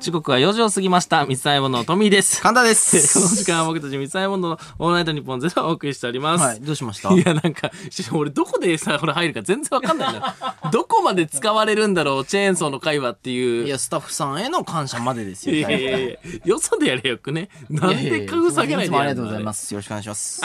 [0.00, 1.26] 時刻は4時を過ぎました。
[1.26, 2.40] 三ついものミーです。
[2.40, 3.50] 簡単で この時す。
[3.50, 6.44] 間は僕たち三ついもののオールナイトニッポンゼロをお送りしております。
[6.44, 7.12] はい、どうしました？
[7.12, 10.24] いや、なんか、し俺どこでさ、これ入るか全然わかんないんだよ。
[10.70, 13.66] どこまで使われるんだろう、チェーンソーの会話っていう。
[13.66, 15.56] いや、スタッフさんへの感謝までですよ。
[15.56, 17.48] いやいやいやよそでやれよくね。
[17.68, 19.74] なんで株下げないでやありがとうございます。
[19.74, 20.40] よろしくお願いします。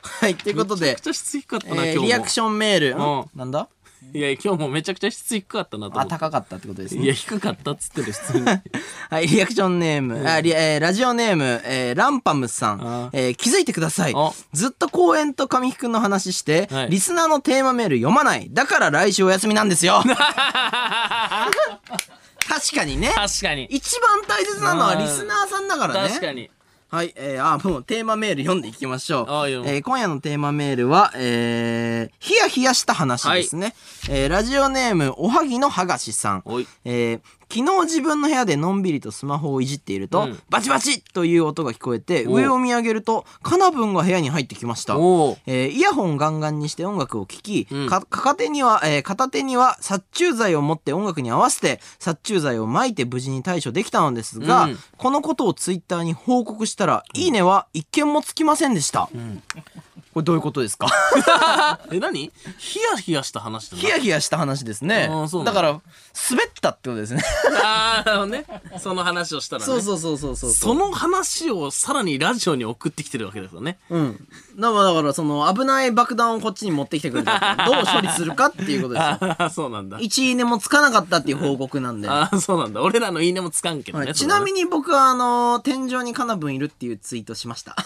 [0.00, 2.04] はい、ということでめちゃく、ちゃ質低かったな、えー今日も。
[2.06, 2.96] リアクションメール。
[2.96, 3.68] うんなんだ？
[4.14, 6.10] いや、今日もめちゃくちゃ質低かったなと思あ、って。
[6.10, 7.02] 高かったってことですね。
[7.04, 8.46] いや、低かったっつってる、普通に。
[9.10, 14.32] はい、リアクションネーム、あリえーラジオネーム、えーランパムさんあ、えー気づいてくださいあ。
[14.52, 18.48] ずっと公演と神木くんの話して、はいリスナーのテーマメール読まない。
[18.50, 20.02] だから来週お休みなんですよ。
[22.48, 23.12] 確かにね。
[23.14, 23.64] 確かに。
[23.64, 26.08] 一番大切なのはリスナーさんだからね。
[26.08, 26.50] 確かに。
[26.90, 29.26] はい、えー、あ、もうテーマメール読んでいきましょう。
[29.66, 33.74] えー今夜のテーマメールは、えー、ヒヤヒヤした話ですね。
[34.08, 36.42] えーラジオネーム、おはぎのはがしさん。
[36.86, 37.20] えー
[37.50, 40.38] 昨日自分の部屋でのんびりとスマホをいじっていると、うん。
[40.50, 47.88] バチバチという音が聞こえてお上を見上げるとカナブンが部屋に入ってきました、えーイヤホンガンガンにして音楽を聴き、うん。
[47.88, 54.78] か片手には、えー片手には殺虫剤を持って音楽に合わせて殺虫剤を撒いて無事に対処できたのですが、うん。
[54.96, 59.08] このことをツイッターに報告したら、いいねは一件もつきませんでした、
[60.18, 60.88] これどういうことですか？
[61.92, 62.32] え、何？
[62.58, 63.80] ヒヤヒヤした話だな。
[63.82, 65.80] ヒヤヒヤした話ですねあーそうなんだだから
[66.30, 67.22] 滑ったってことですね
[67.62, 68.44] あーなるほどね。
[68.80, 69.66] その話をしたらね。
[69.66, 73.78] そうそうそうそうそうその話をさらにラジオに送ってきてるわけですよね。
[73.90, 74.28] うん。
[74.58, 77.56] だから、だからその、危ない爆弾をこっちに持ってきてくれたら。
[77.66, 79.34] どう処理するかっていうことですよ。
[79.38, 79.98] ああ、そうなんだ。
[80.00, 82.08] 1いいねもつかなかったっていう報告なんで。
[82.08, 82.82] ああ、そうなんだ。
[82.82, 84.04] 俺らのいいねもつかんけどね。
[84.06, 84.58] はいちなみに。
[84.58, 87.76] に僕はあの天井にカナブンいるっていうツイートしました。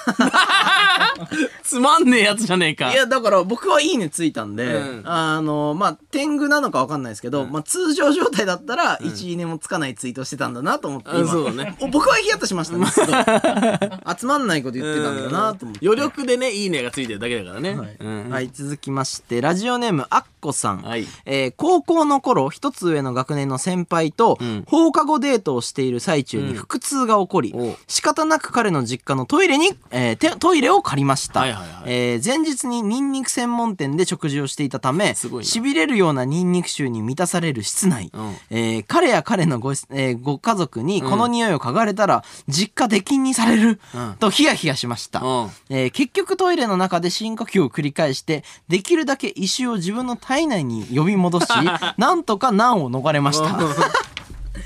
[1.63, 2.93] つまんねえやつじゃねえか。
[2.93, 12.87] いや、だから僕はいいねついたんで、うんあの、まあ、天狗なのかわかんないですけど、まあ、通常状態だったら、1いいねもつかないツイートしてたんだなと思って、あそうだねお僕はヒヤッとしましたね。
[12.87, 13.09] すごい
[14.19, 15.87] 集まんないこと言ってたんだなと思って。
[15.87, 17.75] 余力でね、いいねがついてるだけだからね。
[17.75, 20.83] はい、うんはい続きまして、ラジオネーム、あっこさん。
[20.83, 31.41] はいえー高校の頃、一つ上の学年の先輩と、ん放課後デートをしている最中に腹痛が起こり、おう仕方なく彼の実家のトイレに、えーてトイレを借りました。
[31.41, 35.51] はいはいはいえー前日にニンニク専門店で食事をしていたため、すごいな。
[35.51, 38.11] 痺れるようなニンニク臭に満たされる室内。
[38.13, 38.37] うん。
[38.51, 44.17] えー彼や彼のご,、えーご家族にこの匂いを嗅がれたら、実家出禁にされる、うん。
[44.19, 45.21] とヒヤヒヤしました。
[45.21, 45.51] うん。
[45.71, 51.47] えー結局トイレの中で深呼吸を繰り返してできるだけ異臭を自分の体内に呼び戻し
[51.97, 53.59] なんとか難を逃れました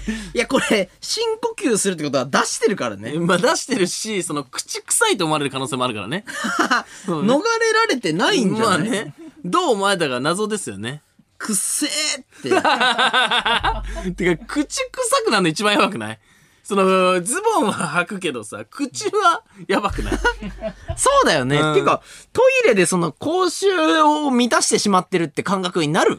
[0.35, 3.13] いやこれ深呼吸するってことは出してるからね。
[3.21, 6.25] まあ出してるし、その口臭いと思われる可能性もあるからね。
[7.07, 7.33] そうね。
[7.33, 9.15] 逃れられてないんじゃない、まあね。
[9.45, 11.03] どう思われたか謎ですよね。
[11.39, 11.91] くっせー
[12.23, 14.13] って。
[14.15, 16.19] てか、口臭くなるの一番やばくない？
[16.65, 20.19] その、ズボンは履くけどさ、口はやばくない？
[20.97, 21.75] そうだよね、うん。
[21.75, 26.19] てかトイレでその口臭を満たしてしまってるって感覚になる？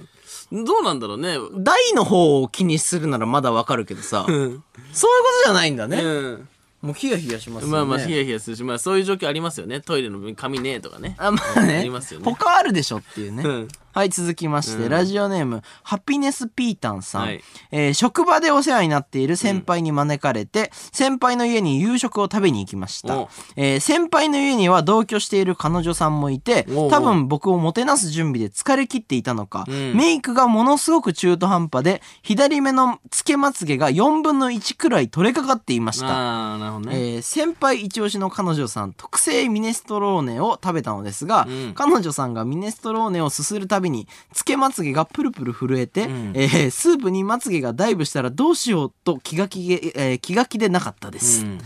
[0.51, 1.37] どうなんだろうね。
[1.55, 6.47] 台の方を気にするならまだわかるけどさ、そういうことじゃないんだね、うん。
[6.81, 7.73] もうヒヤヒヤしますよね。
[7.73, 9.81] まあまあ、ヒヤヒヤするし、まあそういう状況ありますよね。
[9.81, 11.15] トイレの紙ねえとかね。
[11.17, 11.77] あまあね。
[11.79, 12.25] ありますよね。
[12.25, 13.67] 他あるでしょっていうね、うん
[13.97, 17.41] はい続きまして、ラジオネームハピネスピータンさん、はい。
[17.71, 23.17] えー職場でお世話になっている先輩に招かれて、先輩の家に夕食を食べに行きました。
[23.17, 26.91] お、えー先輩の家には同居している彼女さんもいておうおう。
[26.91, 29.97] 多分僕をもてなす準備で疲れ切っていたのか、ん。
[29.97, 36.09] メイクがものすごく中途半端で左目のつけまつげが4分の1くらい取れかかっていました。
[36.09, 37.15] ああ、なるほどね。
[37.15, 41.73] えー先輩一押しの彼女さん特製ミネストローネを食べたのですが、うん。
[41.73, 46.33] 彼女さんがミネストローネをすするたびにつけまつげがプルプル震えて、ん。
[46.35, 51.59] えースープにまつげがダイブしたらどうしようと気が気げ、えー気が気でなかったです、うん。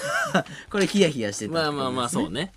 [0.70, 1.54] これヒヤヒヤしてた。
[1.54, 2.52] まあまあまあ、そうね。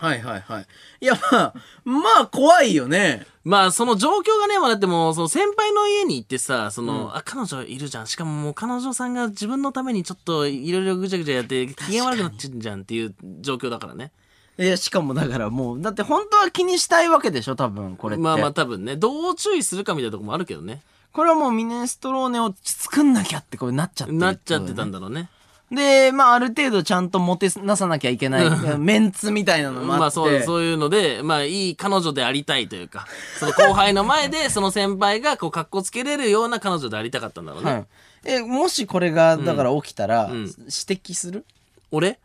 [0.00, 0.66] はいはいはい。
[1.02, 1.54] いやまあ
[1.84, 3.26] まあ怖いよね。
[3.44, 8.06] まあ、その状況がね、まあだってもう、その先輩の家に行ってさ、その、あ、彼女いるじゃん。
[8.06, 14.12] しかももう彼女さんが自分のためにちょっといろいろぐちゃぐちゃやって、機嫌悪くなっちゃうんじゃんっていう状況だからね。
[14.60, 20.82] いやしかもだからもうだって本当は気にしたいわけでしょ多分これってまあまあ多分ね、どう注意するかみたいなとこもあるけどね。
[21.12, 25.28] これはもうミネストローネを作んなきゃってこうなっちゃってるなっちゃってたんだろうね。
[25.72, 30.00] で、まあ、ある程度ちゃんともてなさなきゃいけない、 メンツみたいなのもあって。
[30.00, 33.06] まあそう、そういうので、まあいい彼女でありたいというか、
[33.38, 37.72] その後輩の前でその先輩がこう格好つけれるような彼女でありたかったんだろうね。
[37.72, 37.86] はい。
[38.24, 41.46] え、もしこれが、だから起きたら、ん指摘する、
[41.90, 42.18] 俺？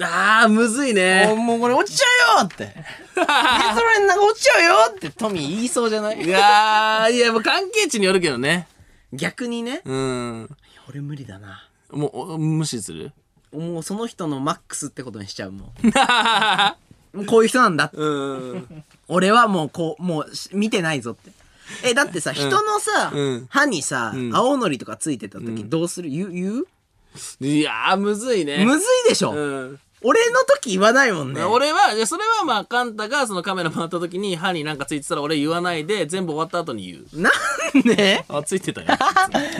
[0.00, 1.34] ああ、むずいおね。
[1.36, 2.64] もうこれ落ちちゃうよって。
[2.64, 6.22] ミネストローネなんか落ちちゃうよってトミー言いそうじゃない？
[6.22, 8.68] いやー、いやもう関係値によるけどね。
[9.12, 10.56] 逆にね、うん。
[10.88, 11.68] 俺無理だな。
[11.90, 13.12] もうお、無視する？
[13.52, 15.70] もうその人のマックスってことにしちゃうもん。
[17.16, 17.90] もうこういう人なんだ。
[17.92, 18.06] う
[18.54, 18.84] ん。
[19.08, 21.32] 俺はもうこう、もうし見てないぞって。
[21.82, 26.08] え、だってさ、人のさ、うん歯にさ、ん青のりとかついてた時どうする？
[26.10, 26.30] 言う？
[26.30, 26.66] 言う？
[27.40, 28.64] いやー、むずいね。
[28.64, 29.80] むずいでしょ、うん。
[30.02, 31.42] 俺の時言わないもんね。
[31.42, 37.20] 俺は、いやそれはまあ、カンタがそのカメラ回った時に歯になんかついてたら俺言わないで、全部終わった後に言う。
[37.20, 38.24] なんで？
[38.28, 38.86] あ、ついてたよ。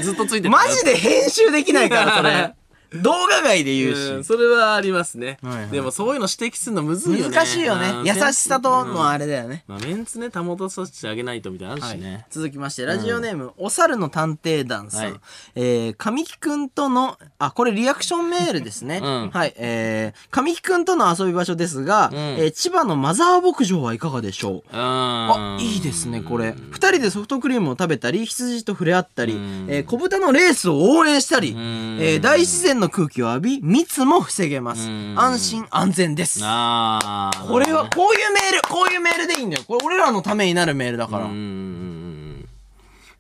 [0.03, 0.51] ずっとついてたよ。
[0.51, 2.55] マジで編集できないから、それ。
[3.03, 3.99] 動画外で言うし。
[4.13, 5.69] うん、それはありますね、はいはい。
[5.69, 7.37] でもそういうの指摘するのむずいよね。
[7.37, 7.91] 難しいよね。
[7.91, 8.07] うん。
[8.07, 9.65] 優しさとのあれだよね。
[9.69, 15.05] まあ、メンツね保たせてあげないとみたいなのあるしね、続きまして、ラジオネーム、お猿の探偵団さん。
[15.05, 15.21] はい。
[15.55, 19.01] えー、神木くんとの、あ、これリアクションメールですね。
[19.05, 19.31] うん。
[19.31, 24.77] はい、えー、神木くんとの遊び場所ですが、えー千葉のマザー牧場はいかがでしょう？
[24.77, 26.55] ああ、いいですね、これ。
[26.71, 31.99] 二人でソフトクリームを食べたり、羊と触れ合ったりん、えー小豚のレースを応援したり、ん。
[32.01, 34.89] えー大自然の空気を浴び、密も防げます。
[34.89, 36.41] ん安心安全です。
[36.43, 39.63] ああこれは、こういうメール、こういうメールでいいんだよ。
[39.67, 41.25] これ俺らのためになるメールだから。
[41.25, 42.49] うん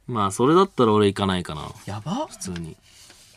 [0.07, 2.77] まあそれだったら俺行かないかなやば普通に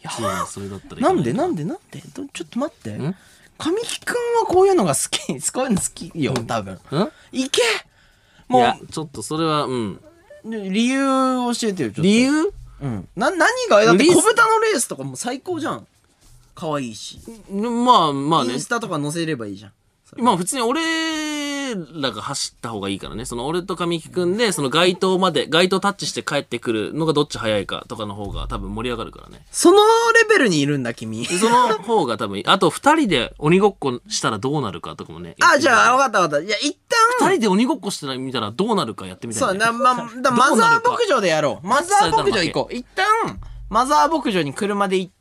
[0.02, 2.02] やうんそれだったらなんでなんでなんで？
[2.14, 3.16] どちょっと待ってん。
[3.58, 5.20] 神木くんはこういうのが好き。
[5.52, 6.80] こういうの好きよ、多分。
[6.92, 7.64] うんいけい
[8.48, 10.00] もやちょっとそれはうん
[10.46, 10.98] う、理由
[11.54, 12.02] 教えてよ、ちょっと。
[12.04, 12.54] 理由？
[12.82, 13.08] うん。
[13.16, 13.84] な、何が？
[13.86, 15.86] だって小豚のレースとかも最高じゃん。
[16.62, 17.20] 可愛いし。
[17.52, 19.72] まあまあねインスタとか載せればいいじゃん。
[20.18, 20.82] まあ普通に俺
[21.72, 23.26] 俺らが走った方がいいからね。
[23.26, 29.46] その俺と神木くんで、その街灯まで、街灯タッチして帰ってくるのがどっち早いかとかの方が多分盛り上がるからね。
[29.52, 31.26] そのレベルにいるんだ、君。
[31.26, 35.36] でその方が多分、あと二人で鬼ごっこしたらどうなるかとかもね。
[35.42, 36.46] あ、じゃあ、わかったわかった。
[36.46, 36.78] じゃあ、一
[37.20, 39.48] 旦、二人で鬼ごっこしたら見たらどうなるかやってみたい、ね。
[39.50, 41.68] そうだ、ま、だマザー牧場でやろう。
[41.68, 42.74] マザー牧場行こう。
[42.74, 43.06] 一旦、
[43.70, 45.12] マザー牧場に車で行っ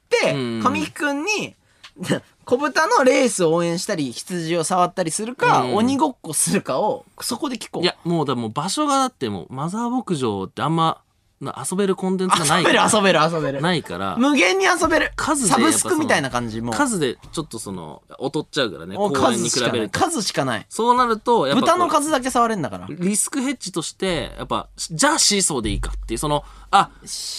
[0.63, 1.55] 神木くんに、
[2.45, 7.83] 小豚のレースを応援したり、羊を触ったりするか、うん鬼ごっこするかを、そこで聞こう。
[7.83, 11.01] いや、もうだ、もう場所がだってもう、マザー牧場ってあんま、
[11.41, 12.99] な遊べるコンテンツがない遊べるから。
[12.99, 13.63] 遊べる遊べる。
[13.63, 15.13] ないから、無限に遊べる。
[15.17, 16.75] 数でサブやっぱそのスクみたいな感じもう。
[16.75, 19.71] 数でちょっとその、劣っちゃうからね、もう公園に数しかない。
[19.71, 19.99] 比べると。
[20.01, 20.67] 数しかない。
[20.69, 22.87] そうなると、やっぱこう豚の数だけ触れんだから。
[22.91, 26.91] リスクヘッジとして、やっぱ、じゃあシーソーでいいかっていう、その、あ、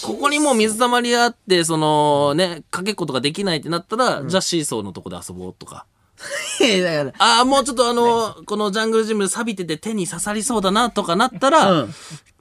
[0.04, 5.86] ここにもう水たまりあって、そのね、かけっことかできないってなったら、じゃあシーソーのとこで遊ぼうとか。
[7.18, 11.94] ああ、もうちょっとあの、このジャングルジム錆びてて手に刺さりそうだなとかなったら、うん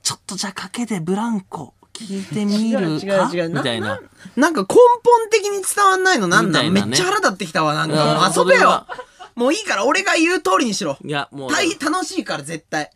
[0.04, 3.88] ちょっとじゃあ賭けでブランコ聞いてみる違う違うか違うみたいな。
[3.90, 4.02] ら、
[4.36, 8.32] なんか根本的に伝わんないのなんだ、ねめっちゃ腹立ってきたわ、なんうんか。
[8.36, 8.88] もう遊べよ。
[9.36, 10.98] もういいから、俺が言う通りにしろ。
[11.06, 12.90] いや、もう、大楽しいから、絶対。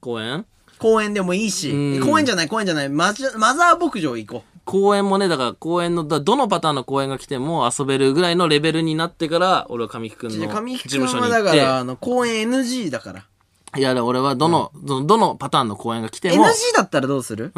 [0.00, 0.44] 公園？
[0.78, 2.06] 公園でもいいしうん。
[2.06, 2.88] 公園じゃない、公園じゃない。
[2.90, 10.38] マザー牧場行こ公園もね、だから公園の、だどのパターンの公園が来ても遊べるぐらいのレベルになってから、俺は神木くんう。
[10.38, 13.24] の事務所に行って、だから、あの、公園 NG だから。
[13.76, 17.46] いや、俺はどの、どのどのパターンの公園が来ても、NG だったらどうする？
[17.46, 17.50] ん？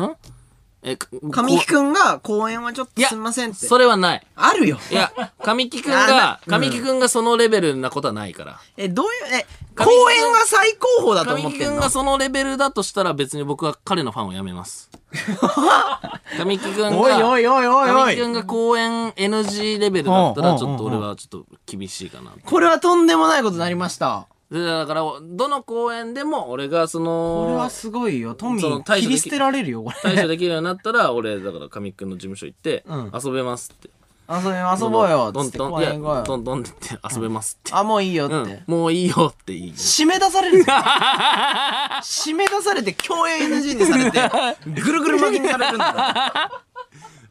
[0.87, 3.66] え、か神木こ君が公園はちょっとすみませんって。
[3.66, 4.26] それはない。
[4.37, 4.78] あるよ。
[4.91, 5.11] いや、
[5.43, 8.61] 神木くんが、 うん神木くんがそのレベルなことはないから。
[8.76, 14.91] え、どういう、え、公園が最高峰だと思神木くんってんのがそのレベルだとしたら別に僕は彼のファンをやめます。
[16.37, 22.32] 神木くんが、おいおいおいおいおい神木くんが公演 NG レベルだったらうんちょっと俺はちょっと厳しいかな。
[22.45, 24.26] これはとんでもないことになりました。
[24.55, 28.36] でだからどの公演でも俺がそのこれはすごいよ。
[28.36, 29.96] トミそのー、切り捨てられるよ、これ。
[30.00, 33.90] 対処できるようになったら俺だから神くんの事務所行って遊べますって
[34.28, 35.59] 遊び遊ぼうよ、トつンって。
[35.59, 36.57] トン公いや園行こうトよ。
[36.61, 36.70] って
[37.12, 38.62] 遊べますって、あ、もういいよって。
[38.68, 44.20] もういいよっていい締め出される締め出されて、共演 NG にされて、
[44.82, 46.62] ぐるぐる巻きにされるんだ。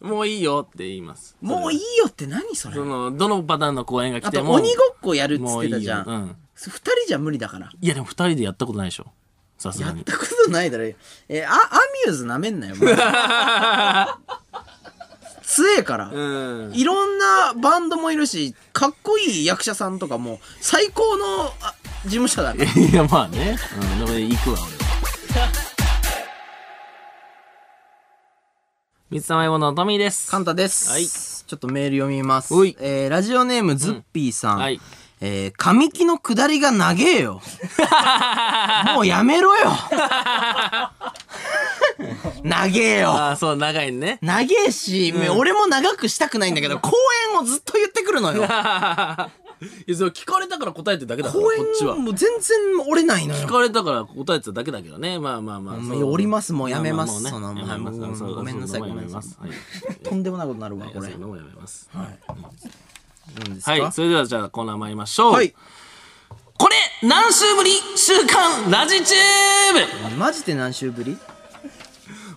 [0.01, 6.35] もういいよって言いますもういいよって何それそのどのパターンの公演が来て、も鬼ごっこやるっつってたじゃん。
[6.69, 7.69] 二人じゃ無理だから。
[7.79, 9.07] いやでも二人でやったことないでしょ。
[9.57, 10.85] さすがやったことないだろ。
[11.29, 11.55] えあア
[12.05, 12.75] ミューズなめんなよ
[15.43, 16.73] 強えから、うん。
[16.73, 21.53] いろんなバンドもいるしかっこいい役者さんとかも最高の
[22.05, 22.65] 事務所だから。
[22.81, 23.57] いやまあね、
[23.99, 25.47] うん、でも行くわ俺は。
[29.11, 30.31] 水溜りボンドのトミーです。
[30.31, 30.89] カンタです。
[30.89, 31.05] はい。
[31.05, 32.51] ちょっとメール読みます。
[32.53, 32.75] おい。
[32.79, 34.57] えーラジオネームズッピーさん。
[34.57, 34.81] はい。
[35.25, 37.41] えー、神木の下りが長えよ。
[38.93, 39.71] もうやめろよ。
[42.43, 43.11] 長えよ。
[43.11, 44.19] ああ、そう、長いね。
[44.21, 46.91] 長えし、俺も長くしたくないんだけど、公
[47.31, 48.43] 演をずっと言ってくるのよ。
[48.43, 49.29] いや、
[49.95, 52.03] それ聞かれたから答えてるだけだから、こ公っちは演。
[52.03, 53.47] もう全然折れないのよ。
[53.47, 55.19] 聞かれたから答えてただけだけどね。
[55.19, 55.77] まあまあまあ。
[55.77, 57.67] もうそう折りますもうやめますまあまあねそ
[58.25, 60.03] のもうごめんなさいごめんなさい。
[60.03, 61.11] とんでもないことになるわ、これ。
[61.11, 61.89] やめます。
[63.35, 63.71] 何ですか？
[63.71, 63.91] はい。
[63.91, 65.33] それではじゃあコーナー参りましょう。
[65.33, 65.53] はい。
[66.57, 66.75] これ、
[67.07, 67.71] 何週ぶり？
[67.95, 71.17] 週刊ラジチューブマジで何週ぶり？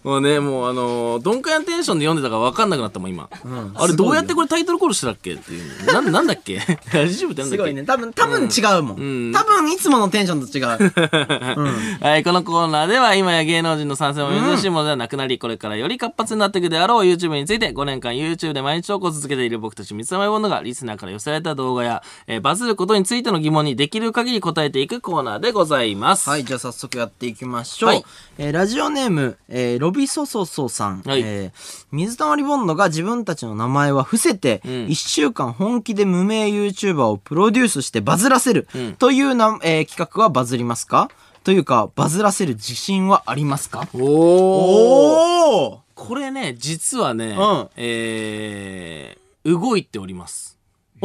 [0.07, 3.25] もうね、もうあのー、どんくらいのテンションで読んでたか分かんなくなったもん、今。
[3.25, 3.29] ん
[3.75, 5.33] あれ、どうやってこれタイトルコールしてたっけ？
[5.35, 5.87] っていう。
[5.87, 6.61] な、なんだっけ？
[6.95, 7.57] ラジチューブってなんだっけ？
[7.57, 7.83] すごいね。
[7.83, 9.31] 多分、多分違うもん。
[9.31, 11.99] ん多分、いつものテンションと違う。
[12.01, 26.29] はい、このコーナーでは今や芸能人の参戦も珍しいものではなくなり、これからより活発になっていくであろう YouTube について5年間 YouTube で毎日投稿を続けている僕たち三つ玉ボンドがリスナーから寄せられた動画や、えーバズることについての疑問にできる限り答えていくコーナーでございます。
[26.31, 27.89] はい、じゃあ早速やっていきましょう。
[27.91, 28.05] はい
[28.39, 31.03] えーラジオネーム、えーロビソソソさん。
[31.03, 31.23] はい。
[31.25, 34.69] えー水溜りボンドが自分たちの名前は伏せて、ん。
[34.89, 38.97] 1週間本気で無名 YouTuber をプロデュースしてバズらせる、ん。
[38.97, 41.09] というな、えー企画はバズりますか？
[41.45, 43.89] というか、バズらせる自信はありますか？
[43.95, 47.69] おおおこれね、実はね、うん。
[47.77, 50.59] えー、動いております。
[50.99, 51.01] ん？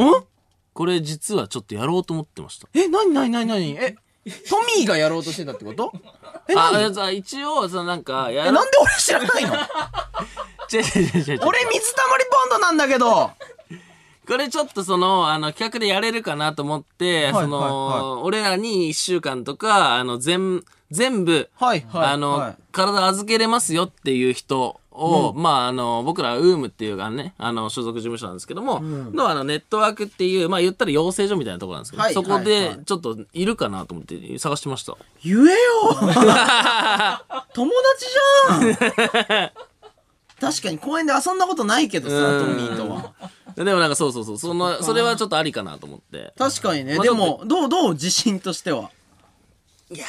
[0.74, 2.66] これ実はちょっとやろうと思ってました。
[2.74, 3.76] え、なになになになに？
[3.78, 3.96] え、
[4.48, 5.92] トミーがやろうとしてたってこと？
[6.48, 9.54] え、あ、一応、そのなんか、やなんで俺知らないの？
[10.72, 11.40] 違う違う違う違う。
[11.44, 13.30] 俺水溜りボンドなんだけど。
[14.26, 18.22] これちょっとその、あの、企画でやれるかなと思って、はいその、はい。
[18.22, 20.62] 俺らに一週間とか、あの、全、
[20.92, 22.56] 全部、はいはいあの、はい。
[22.70, 34.96] 体預けれますよっていう人を、まあ、あの、僕ら、ウームっていうあのね、あの、所属事務所なんですけども、の、あの、ネットワークっていう、まあ、言ったら養成所みたいなところなんですけど、はいそこでちょっと、いるかなと思って探してました。
[35.24, 35.54] 言えよ
[37.54, 38.06] 友達
[38.94, 39.50] じゃん
[40.40, 43.12] 確かに公園で遊んだことないけどさ、トミーとは。
[43.54, 46.34] でもなんかそうそうそう、その、それはちょっとありかなと思って。
[46.36, 46.96] 確かにね。
[46.96, 47.92] まあでも、どう、どう？
[47.92, 48.90] 自信としては。
[49.92, 50.06] いや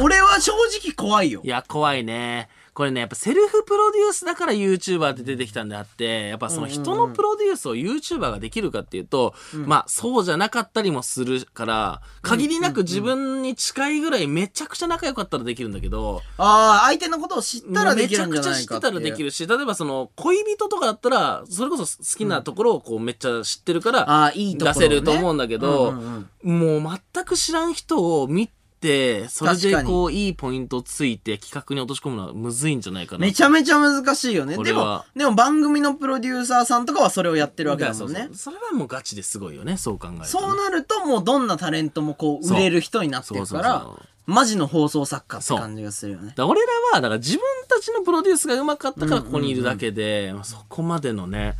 [0.00, 1.48] 俺は正直怖いよい。
[1.48, 2.48] や、怖いね。
[2.76, 9.32] これね、やっぱセルフプロデュースだから YouTuber って出てきたんであって、やっぱその人のプロデュースを YouTuber ができるかっていうと、
[9.64, 18.92] まあそうじゃなかったりもするから、限りなく自分に近いぐらいめちゃくちゃ仲良かったらできるんだけど、ああ、相手のことを知ったらでめちゃきるんじゃくちゃ知ってないかっていう。
[18.92, 24.88] たらできるし、例えばその恋人とかだったら、それこそ好きなところをこうめっちゃ知ってるから、ああ、いいところ、出ね。
[24.88, 28.48] せると思うんだけど、うんうんうんもう全く知らん人を見
[28.86, 33.18] て、それでこういいポイントついて企画に落とし込むのはむずいんじゃないかな。
[33.18, 34.56] めちゃめちゃ難しいよね。
[34.62, 43.86] でもでも番組のプロデューサーさんとかはそれをやってるわけだもんねそれはもうガチですごいよね、そう考えるとね、そうなるともうどんなタレントもこう売れる人になってるから
[44.26, 46.34] マジの放送作家って感じがするよね。
[46.36, 51.54] ら俺らは、だから自分たちのプロデュースがうまかったからここにいるだけで、まあそこまでのね。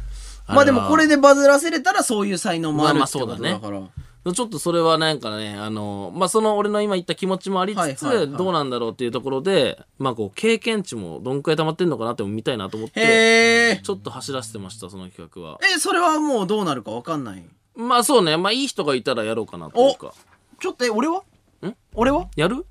[0.48, 3.82] まあでもこれででバズらせれたらそういう才能もあるまあまあってことだそうだから。
[4.32, 13.80] ちょっとそれはなんかね、あの、まあ、その俺の今言った気持ちもありつつ、はいはいはいどうなんだろうっていうところで、まあ、こう、経験値もどんくらい溜まってんのかなっても見たいなと思って。
[13.82, 15.58] ちょっと走らせてました、その企画は。
[15.74, 17.44] え、それはもうどうなるかわかんない？
[17.76, 20.12] まあそうね、まあいい人がいたらやろうかなというか。
[20.58, 21.22] ちょっと、え、俺は？
[21.66, 21.74] ん？
[21.94, 22.28] 俺は？
[22.36, 22.64] やる？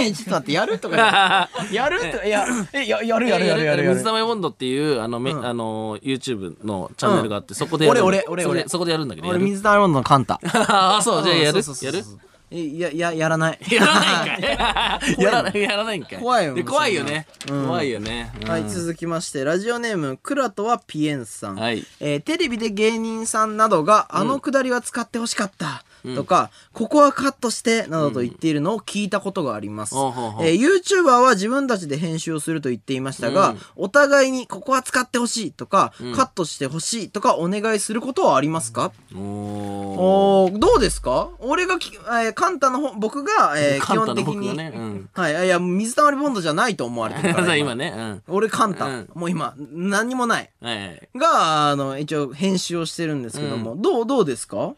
[0.00, 1.48] え、 ちょっと待って、やるとか。
[1.72, 3.94] やるとか、いや、え、や、やるやるやるやるやる。
[3.94, 8.04] 水溜りボンドっていう、あの、め、あの、YouTube のチャンネルがあって、そこでやる。
[8.04, 9.44] 俺俺俺俺そこでやるんだけど、や俺、る？
[9.46, 10.40] 水溜りボンドのカンタ。
[10.68, 11.62] ああ、そう、じゃあやる？
[11.62, 13.58] そうそうやるそうそうえ、や、や、やらない。
[13.70, 17.26] やらないんかいやらない、やらないんかい怖いよで怖いよね。
[17.50, 18.32] うん怖いよね。
[18.42, 21.56] うんはい、続きまして、ラジオネーム、クラトはピエンさん。
[21.56, 25.84] はいえーテレビで芸人さんなどが、あのくだりは使ってほしかった。
[26.14, 29.94] とか、ここはカットして、などと言っているのを聞いたことがあります。
[29.94, 39.20] えー YouTuber は自分たちで編集をすると言っていましたが、うんお互いにここは使ってほしいとか、カットしてほしいとかお願いすることはありますか、おー。
[39.20, 41.30] おーどうですか？
[41.40, 44.72] 俺がき、えーカンタの方、僕が、えー 基本的に、ね。
[44.74, 45.08] うん。
[45.14, 47.56] はい、いや、水溜りボンドじゃないと思われてるから。
[47.56, 47.94] 今ね。
[47.96, 48.22] うん。
[48.28, 51.08] 俺カンタ、うんもう今何にもないはいはい。
[51.16, 54.74] があの一応編集をしてるんですけども、どうどうですか？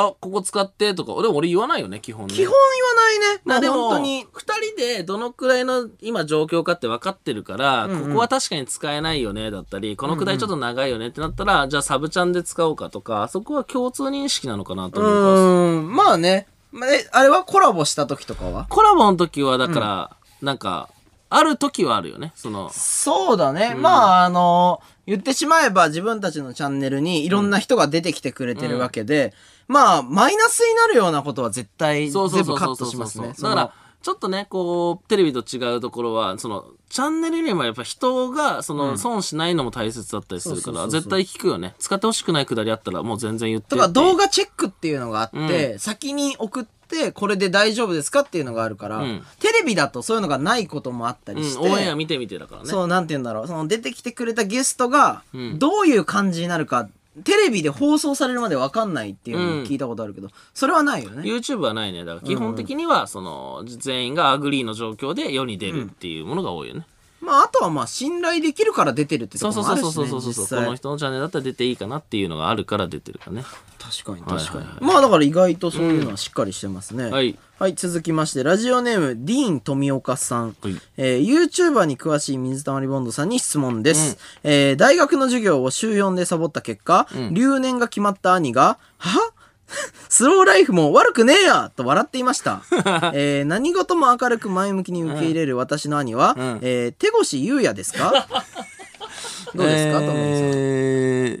[0.00, 2.32] あ、ここ使ってとか、でも俺言わないよね、基本ね。
[2.32, 3.42] 基本言わないね。
[3.44, 4.26] まあでも、も本当に。
[4.32, 15.40] 二人でどのくらいの今状況かって分かってるから、ここは確かに使えないよね、だったり、このくらいちょっと長いよねってなったら、じゃあサブチャンで使おうかとか、そこは共通認識なのかなとう思います。
[15.40, 16.46] ーんまあね。
[16.70, 18.66] まあえあれはコラボした時とかは？
[18.68, 20.90] コラボの時は、だから、なんか、
[21.30, 29.34] ある時はあるよね、その、そうだね、まああの言ってしまえば自分たちのチャンネルにいろんな人が出てきてくれてるわけで、
[29.68, 33.34] まあマイナスになるようなことは絶対全部カットしますね。
[33.38, 41.74] だから、ちょっとね、こう、テレビと違うところは、その、チャンネルよりもやっぱ人が、その、損しないのも大切だったりするから、絶対聞くよね。
[41.80, 49.22] 使ってほしくないくだりあったら、もう全然言ってとか動画画チェックっていうのがあって、先に送ってこれで大丈夫ですかっていうのがあるから、うん。
[49.40, 52.68] テレビだとそういうのがないこともあったりして、うん、オンエア見てみてだからね。
[52.68, 53.46] そう、なんて言うんだろう。
[53.48, 56.88] その出てきてくれたゲストがん、どういう感じになるか、
[57.24, 61.22] テレビで放送されるまで分かんないっていうのを聞いたことあるけど、それはないよね。
[61.22, 62.04] YouTube はないね。
[62.04, 66.86] だから基本的には、その、全員が agree の状況で世に出るっていうものが多いよね。
[67.20, 70.44] まあ、あとはまあ、信頼できるから出てるってとそうころもあそうそうそうそうそう。
[70.44, 73.44] 実際この人のチャンネルだったら出ていいかなっていうのがあるから出てるからね。
[73.78, 74.64] 確かにはい確かに。
[74.64, 77.10] はいはいまあ、だから意外とそういうのはしっかりしてますね。
[77.10, 77.36] はい。
[77.58, 80.56] はい、続きまして、ラジオネーム、ディーン富岡さん。
[80.60, 84.18] はいえー YouTuber に詳しい水溜りボンドさんに質問です。
[84.44, 89.32] えー大学の授業を週4でサボった結果、留年が決まった兄が、は
[90.08, 92.62] スローライフも悪くねえやと笑っていました。
[93.14, 98.26] えー何事も明るく前向きに受け入れる私の兄は、んえー手越優也ですか？
[99.54, 100.18] どうですか、トミーさん。
[100.54, 101.40] え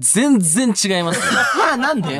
[0.00, 1.26] 全然違いますね。
[1.72, 2.14] あなんで、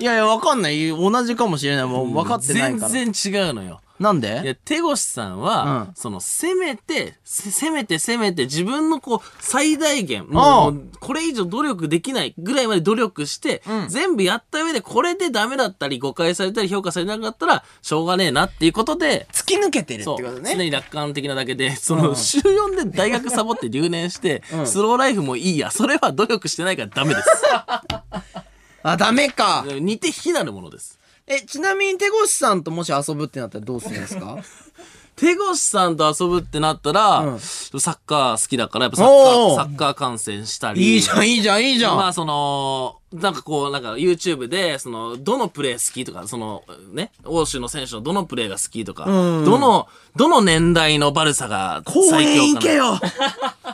[0.00, 0.88] いやいや、わかんない。
[0.88, 1.84] 同じかもしれない。
[1.86, 2.88] もう分かってないから。
[2.88, 3.80] 全然違うのよ。
[4.00, 20.54] なんいやで、手越さんは、うんその、せめて、せせめてせめて自分のこう、最大限、もう、これ以上努力できないぐらいまで努力して、全部やった上で、これでダメだったり、誤解されたり、評価されなかったら、しょうがねえなっていうことで、突き抜けてるってそう、ことね。
[20.56, 27.28] 常に楽観的なだけで、その、週4で大学サボって留年して、スローライフもいいや、それは努力してないからダメです。
[28.82, 29.66] あ、ダメか。
[29.78, 30.99] 似て非なるものです。
[31.26, 34.38] え、ちなみに手越さんともし遊ぶってなったらどうするんですか？
[35.20, 40.94] 手越さんと遊ぶってなったら、うんサッカー好きだから、やっぱサッカおーー、サッカー観戦したり。
[40.94, 41.96] いいじゃん、いいじゃん、いいじゃん。
[41.96, 46.62] まあその、なんかこう、なんか YouTube で、その、どのプレー好きとか、その、
[46.92, 52.98] ね、欧州の選手のどのプレーが好きとか、うんどの、どの年代のバルサが公園行けよ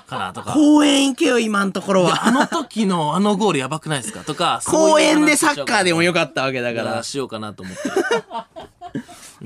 [0.07, 0.53] かなとか。
[0.53, 2.27] 公園行けよ、今のところは。
[2.27, 7.03] あの時のあのゴールやばくないですかとか、公園でサッカーでもよかかったわけだだから。
[7.03, 7.83] しようかなと思って。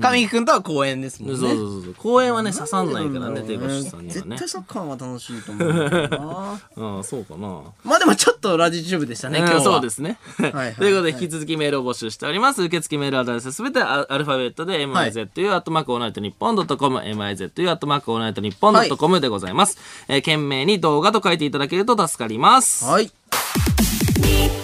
[0.01, 1.37] 神木くんとは公園ですもんね。
[1.37, 1.93] そうそうそう。
[1.95, 4.49] 公園はね、刺さんないからね、手越さんにはね絶対。
[4.49, 6.61] サッカーは楽しいと思うんだよな
[6.97, 7.61] うん、そうかな。
[7.83, 9.61] まあでもちょっとラジチューブでしたね、今日は。
[9.61, 10.17] そうですね。
[10.37, 12.63] はいはい ということで、引き続きメールを募集しております。
[12.63, 15.21] 受付メールアドレスすべてアアルファベットで、mizu、
[15.53, 19.77] アットマークオールナイトニッポンドットコム、mizu、アットマークオールナイトニッポンドットコムでございます。
[20.07, 22.85] えー件名に動画と書いていただけると助かります。
[22.85, 23.05] はい。
[23.05, 24.60] 水溜りボ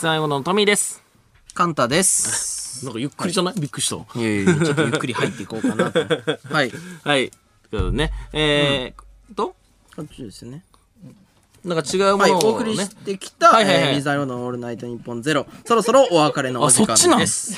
[0.00, 1.02] ンドのトミーです。
[1.52, 2.84] カンタです。
[2.86, 3.96] なんかゆっくりじゃない、びっくりした。
[4.18, 6.00] いやいや、ちょっとゆっくり入っていこうかなと。
[6.50, 6.72] はい。
[7.04, 7.30] はい。
[7.70, 8.12] ということでね。
[8.32, 9.54] えー、と、
[9.94, 10.64] こっちですよね。
[11.62, 12.48] なんか違うもはい、のを、ね。
[12.48, 15.46] お送りしてきた、はいはいはいえーリザヨのオールナイトニッポンゼロ。
[15.66, 17.18] そろそろお別れのお時間あそっちなん？
[17.18, 17.54] です。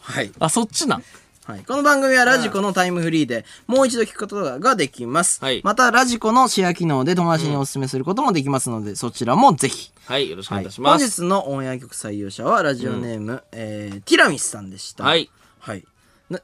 [0.00, 0.32] はい。
[0.38, 1.02] あ、そっちな。
[1.48, 1.64] はい。
[1.64, 5.42] この番組はラジコのタイムフリーでもう一度聞くことができます。
[5.42, 9.90] はいまた、ラジコのシェア機能で友達にお勧めすることもできますので、そちらもぜひ。
[10.04, 11.22] はい、よろしくお願いし本ます。
[11.22, 15.04] 日のオンエア曲採用者はラジオネーム、えーティラミスさんでした。
[15.04, 15.30] はい。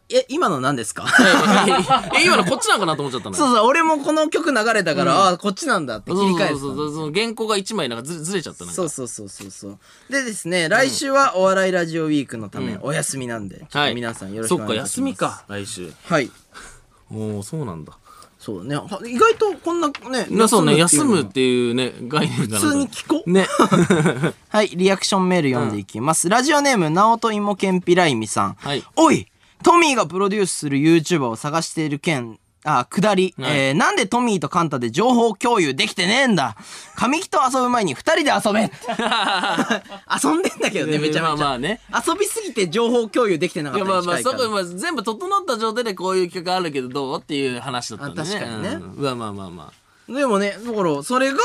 [0.08, 1.04] え、今の何ですか？
[2.18, 9.78] え、今のこっちなんかなと思っちゃったのよそうそう、俺もこの曲流れたから、ああ、こっちなんだって切り替えてたそうそうそうそう原稿が一枚なんかずずれちゃったなんかそうそうそうそうそう。
[10.10, 14.92] でですね、来週はお笑いラジオウィークのためお休みなんで、ちょっと皆さんよろしくお願いします。
[14.94, 15.14] そっか休み。
[15.14, 16.30] か来週はい。
[17.12, 17.92] おおそうなんだ
[18.38, 18.76] そうね。
[18.76, 23.30] は意外とこんなね、なそうね休むっ休むっていうね概念が普通に聞こう。
[23.30, 23.46] ね
[24.50, 26.28] はい、リアクションメール読んでいきます。
[26.28, 28.54] ラジオネーム、なおといもけんぴらいみさん。
[28.58, 29.26] はいおい
[29.64, 33.58] トミーがプロデュースする YouTuber を探している件、あ、下り、はい。
[33.68, 36.56] えーなんでトミーとカンタで情報共有できてねえんだ。
[36.96, 38.60] 神木と遊ぶ前に二人で遊べ
[40.22, 41.22] 遊んでんだけどね、めちゃめちゃ。
[41.22, 41.80] まあまあね。
[42.06, 48.28] 遊びすぎて情報共有できてなかったまあまあそこまあ全部整った状態でこういう企画あるけどどうっていう話だったんでね。
[48.28, 48.68] あ確かにね。
[48.70, 49.02] うん。
[49.02, 49.50] まあまあまあ。
[49.50, 49.72] ま
[50.08, 51.38] でもね、だから、それが、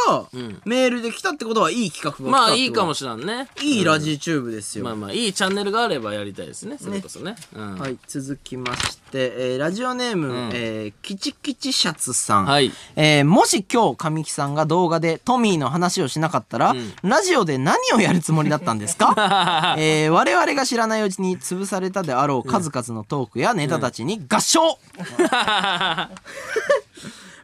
[0.65, 3.47] メールで来たってことはいい企画が来たあまあいいかもししれんね。
[3.61, 3.77] い。
[3.77, 4.83] いいラジチューブですよ。
[4.83, 6.77] まあまあいいチャンネルがあればやりたいですね。
[6.77, 7.35] それこそね。
[7.53, 7.79] うん。
[7.79, 10.49] はい、続きまして、えーラジオネーム、ん。
[10.53, 12.45] えーキチキチシャツさん。
[12.45, 12.73] はい。
[12.97, 24.77] えーもし今日神木さんが動画でトミーの話をしなかったら、ラジオで何をやるつもりだったんですか、 えー我々が知らないうちに潰されたであろう数々のトークやネタたちに合唱、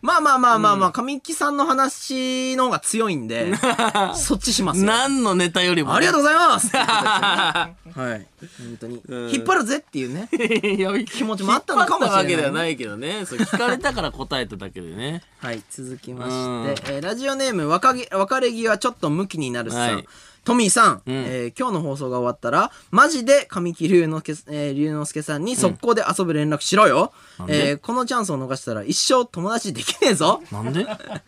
[0.02, 3.54] まあまあまあまあまあ、神木さんの話の方が強いんで、
[4.16, 4.86] そっちしますよ。
[4.86, 8.28] 何のネタよりもありがとうございますっていうことですよねはい。
[8.60, 9.02] 本当に。
[9.34, 10.30] 引っ張るぜっていうね。
[10.36, 19.96] いや気持ちもあったのかもしれない引っ張ったわけではないけどねそれ聞かれたから答えただけでね はい、続きまして、えーラジオネーム若げ、別れ際ちょっとムキになるさん。
[19.96, 20.08] はい
[20.46, 27.12] トミーさん、えー今日の放送が終わったら、マジで神木隆之介、えー、龍之介さんに速攻で遊ぶ連絡しろよ。
[27.48, 27.72] で？
[27.72, 30.42] えーこのチャンスを逃したら一生友達できねえぞ。
[30.52, 30.86] なんで？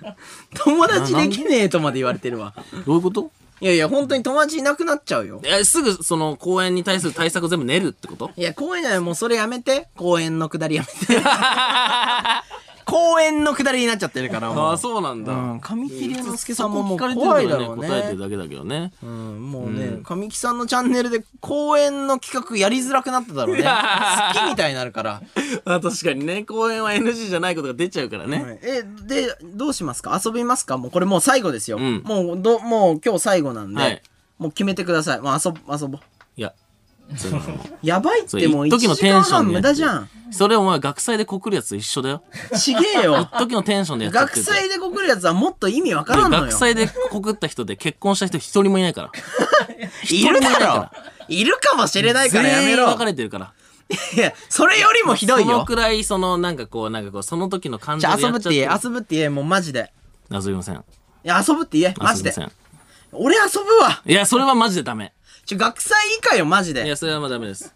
[0.64, 2.54] 友達できねえとまで言われてるわ。
[2.86, 3.32] どういうこと？
[3.60, 5.42] いやいや、本当に友達いなくなっちゃうよ。
[5.44, 8.30] えすぐその公演に対する対策全部練るってこと？
[8.38, 9.88] いや、公園じゃない、もうそれやめて。
[9.96, 11.20] 公園のくだりやめて。
[12.88, 14.66] 公園のくだりになっちゃってるから、もう。
[14.70, 17.88] ああそうなんだ、うん、神木隆之介さんももう怖いだろうね。
[17.88, 23.64] 答えてるだけだけどねうん、もうね、神木さんのチャンネルで公演の企画やりづらくなっただろうね。
[23.64, 25.22] 好きみたいになるから。
[25.66, 30.20] あ確かにね公演は NG じゃないことが出ちゃうからね、え、で、どうしますか？
[30.24, 30.78] 遊びますか？
[30.78, 31.78] もうこれもう最後ですよ。
[31.80, 34.02] んもう、ど、もう今日最後なんで、はい
[34.40, 35.20] もう決めてください。
[35.20, 36.02] もう遊ぼ、遊ぼう。
[37.82, 40.10] い やばいってもう1一時間半テンションでやって無駄じゃん。
[40.30, 42.22] それお前学祭で告るやつと一緒だよ
[42.58, 43.30] ちげえよ。
[43.38, 46.44] 時のテンションでやって学て祭で告るやつはもっと意味わからんのよ。
[46.44, 49.12] 学祭で告った人で結婚した人一人もいないから
[50.10, 50.90] いるだろ
[51.30, 53.06] いるかもしれないからやめろ別。
[53.06, 53.54] れてるから
[54.16, 55.46] いや、それよりもひどいよ。
[55.46, 59.92] そのくらいそのなんかこうなんかこうその時の感じで遊ぶって言え、遊ぶって言え、もうマジで。
[60.30, 60.80] 遊びませんい
[61.24, 62.34] や、遊ぶって言え、マジで
[63.14, 64.02] 俺遊ぶわ。
[64.06, 65.14] いやそれはマジでダメ
[65.48, 66.86] ちょ、学祭以下よ、マジで。
[66.86, 67.74] いやそれはまあダメです。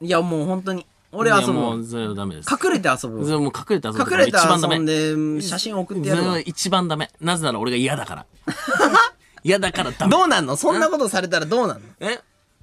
[0.00, 0.86] いや、もう本当に。
[1.10, 2.48] 俺遊いやもうそれはダメです。
[2.50, 3.24] 隠れて遊ぶわ。
[3.24, 4.84] それもう隠れて遊ぶ隠れて一番遊ん
[5.36, 6.28] で、写真送ってやるわ。
[6.28, 6.44] それは。
[6.46, 7.10] 一番ダメ。
[7.20, 8.26] なぜなら俺が嫌だから。
[9.42, 10.10] 嫌だからダメ。
[10.12, 10.56] どうなんの？
[10.56, 11.82] そんなことされたらどうなんの？
[12.00, 12.20] え？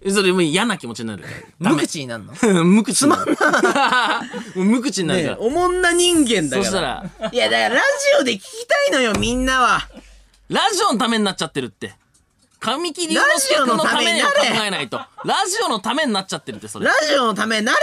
[0.09, 1.29] それもう嫌な気持ちになるか
[1.59, 2.32] ら無口になんの？
[2.34, 3.32] ね無口になる。
[3.32, 5.35] もう 無口になるから。
[5.35, 6.64] え、おもんな人間だから。
[6.64, 7.06] そしたら。
[7.31, 9.88] いや、だからラジオで聞きたいのよ、みんなは。
[10.49, 11.93] ラジオのためになっちゃってるって
[12.61, 14.97] 神木隆之介君のためには考えないと。
[15.25, 16.93] ラジオのためになっちゃってるって、それラ。
[17.09, 17.77] ジオのためになれ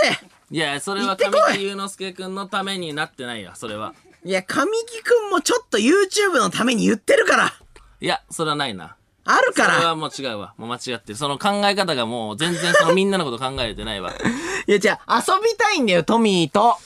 [0.53, 3.93] いや、それは神木隆之介君のためになってないよ、それは。
[4.25, 7.53] いや、神木くんもちょっと YouTube のために言ってるから
[8.01, 8.95] いや、それはないな。
[9.25, 10.55] あるそれはもう違うわ。
[10.57, 11.17] もう間違ってる。
[11.17, 14.13] その考え方がもう全然そのみんなのこと考えてないわ。
[14.67, 16.79] いや、じゃあ遊びたいんだよ、トミーと。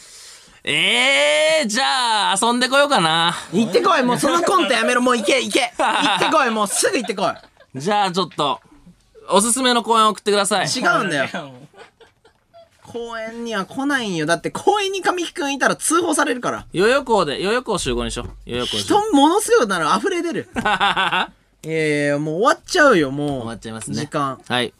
[0.65, 3.35] ええー、じゃあ、遊んでこようかな。
[3.53, 5.73] 行ってこい、もうそのコントやめろ、もう行け、行け。
[5.79, 7.52] 行ってこい、もうすぐ行ってこい。
[7.75, 8.61] じゃあ、ちょっと、
[9.31, 10.67] おすすめの公演を送ってください。
[10.67, 11.29] 違うんだよ。
[12.85, 14.27] 公園には来ないんよ。
[14.27, 16.67] だって公園に神木くんいたら通報されるから。
[16.75, 18.27] 代々港で、代々港集合にしよう。
[18.45, 19.13] 代々人合。
[19.13, 20.49] ものすごいなら溢れ出る。
[21.65, 23.29] いやいやもう終わっちゃうよ、もう。
[23.39, 23.97] 終わっちゃいますね。
[23.97, 24.39] 時間。
[24.47, 24.75] はい。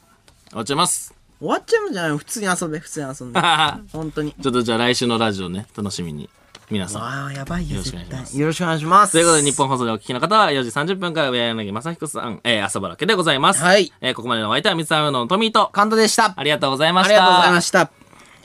[0.49, 1.13] 終わっちゃいます。
[1.39, 2.17] 終わっちゃうんじゃないの？
[2.17, 3.39] 普通に遊べ、普通に遊んで。
[3.91, 4.33] 本当に。
[4.33, 6.29] ちょっとじゃあ来週のラジオね、楽しみに。
[6.69, 7.03] 皆さん。
[7.03, 8.41] ああ、やばいよ、よろしくお願絶いします対。
[8.41, 9.11] よろしくお願いします。
[9.11, 13.63] ということで、日本放送でお聞きの方は4時30分から上柳正彦さん、えー、朝原家でございます。
[13.63, 16.33] はいえー、ここまでのお相手は三沢のトミーと、カントでした。
[16.35, 17.21] ありがとうございまありした。
[17.21, 17.91] がとうございました。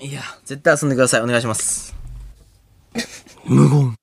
[0.01, 0.23] いや。
[0.45, 1.23] 絶対遊んでください。
[1.23, 1.95] お願いします。
[3.45, 3.98] 無言。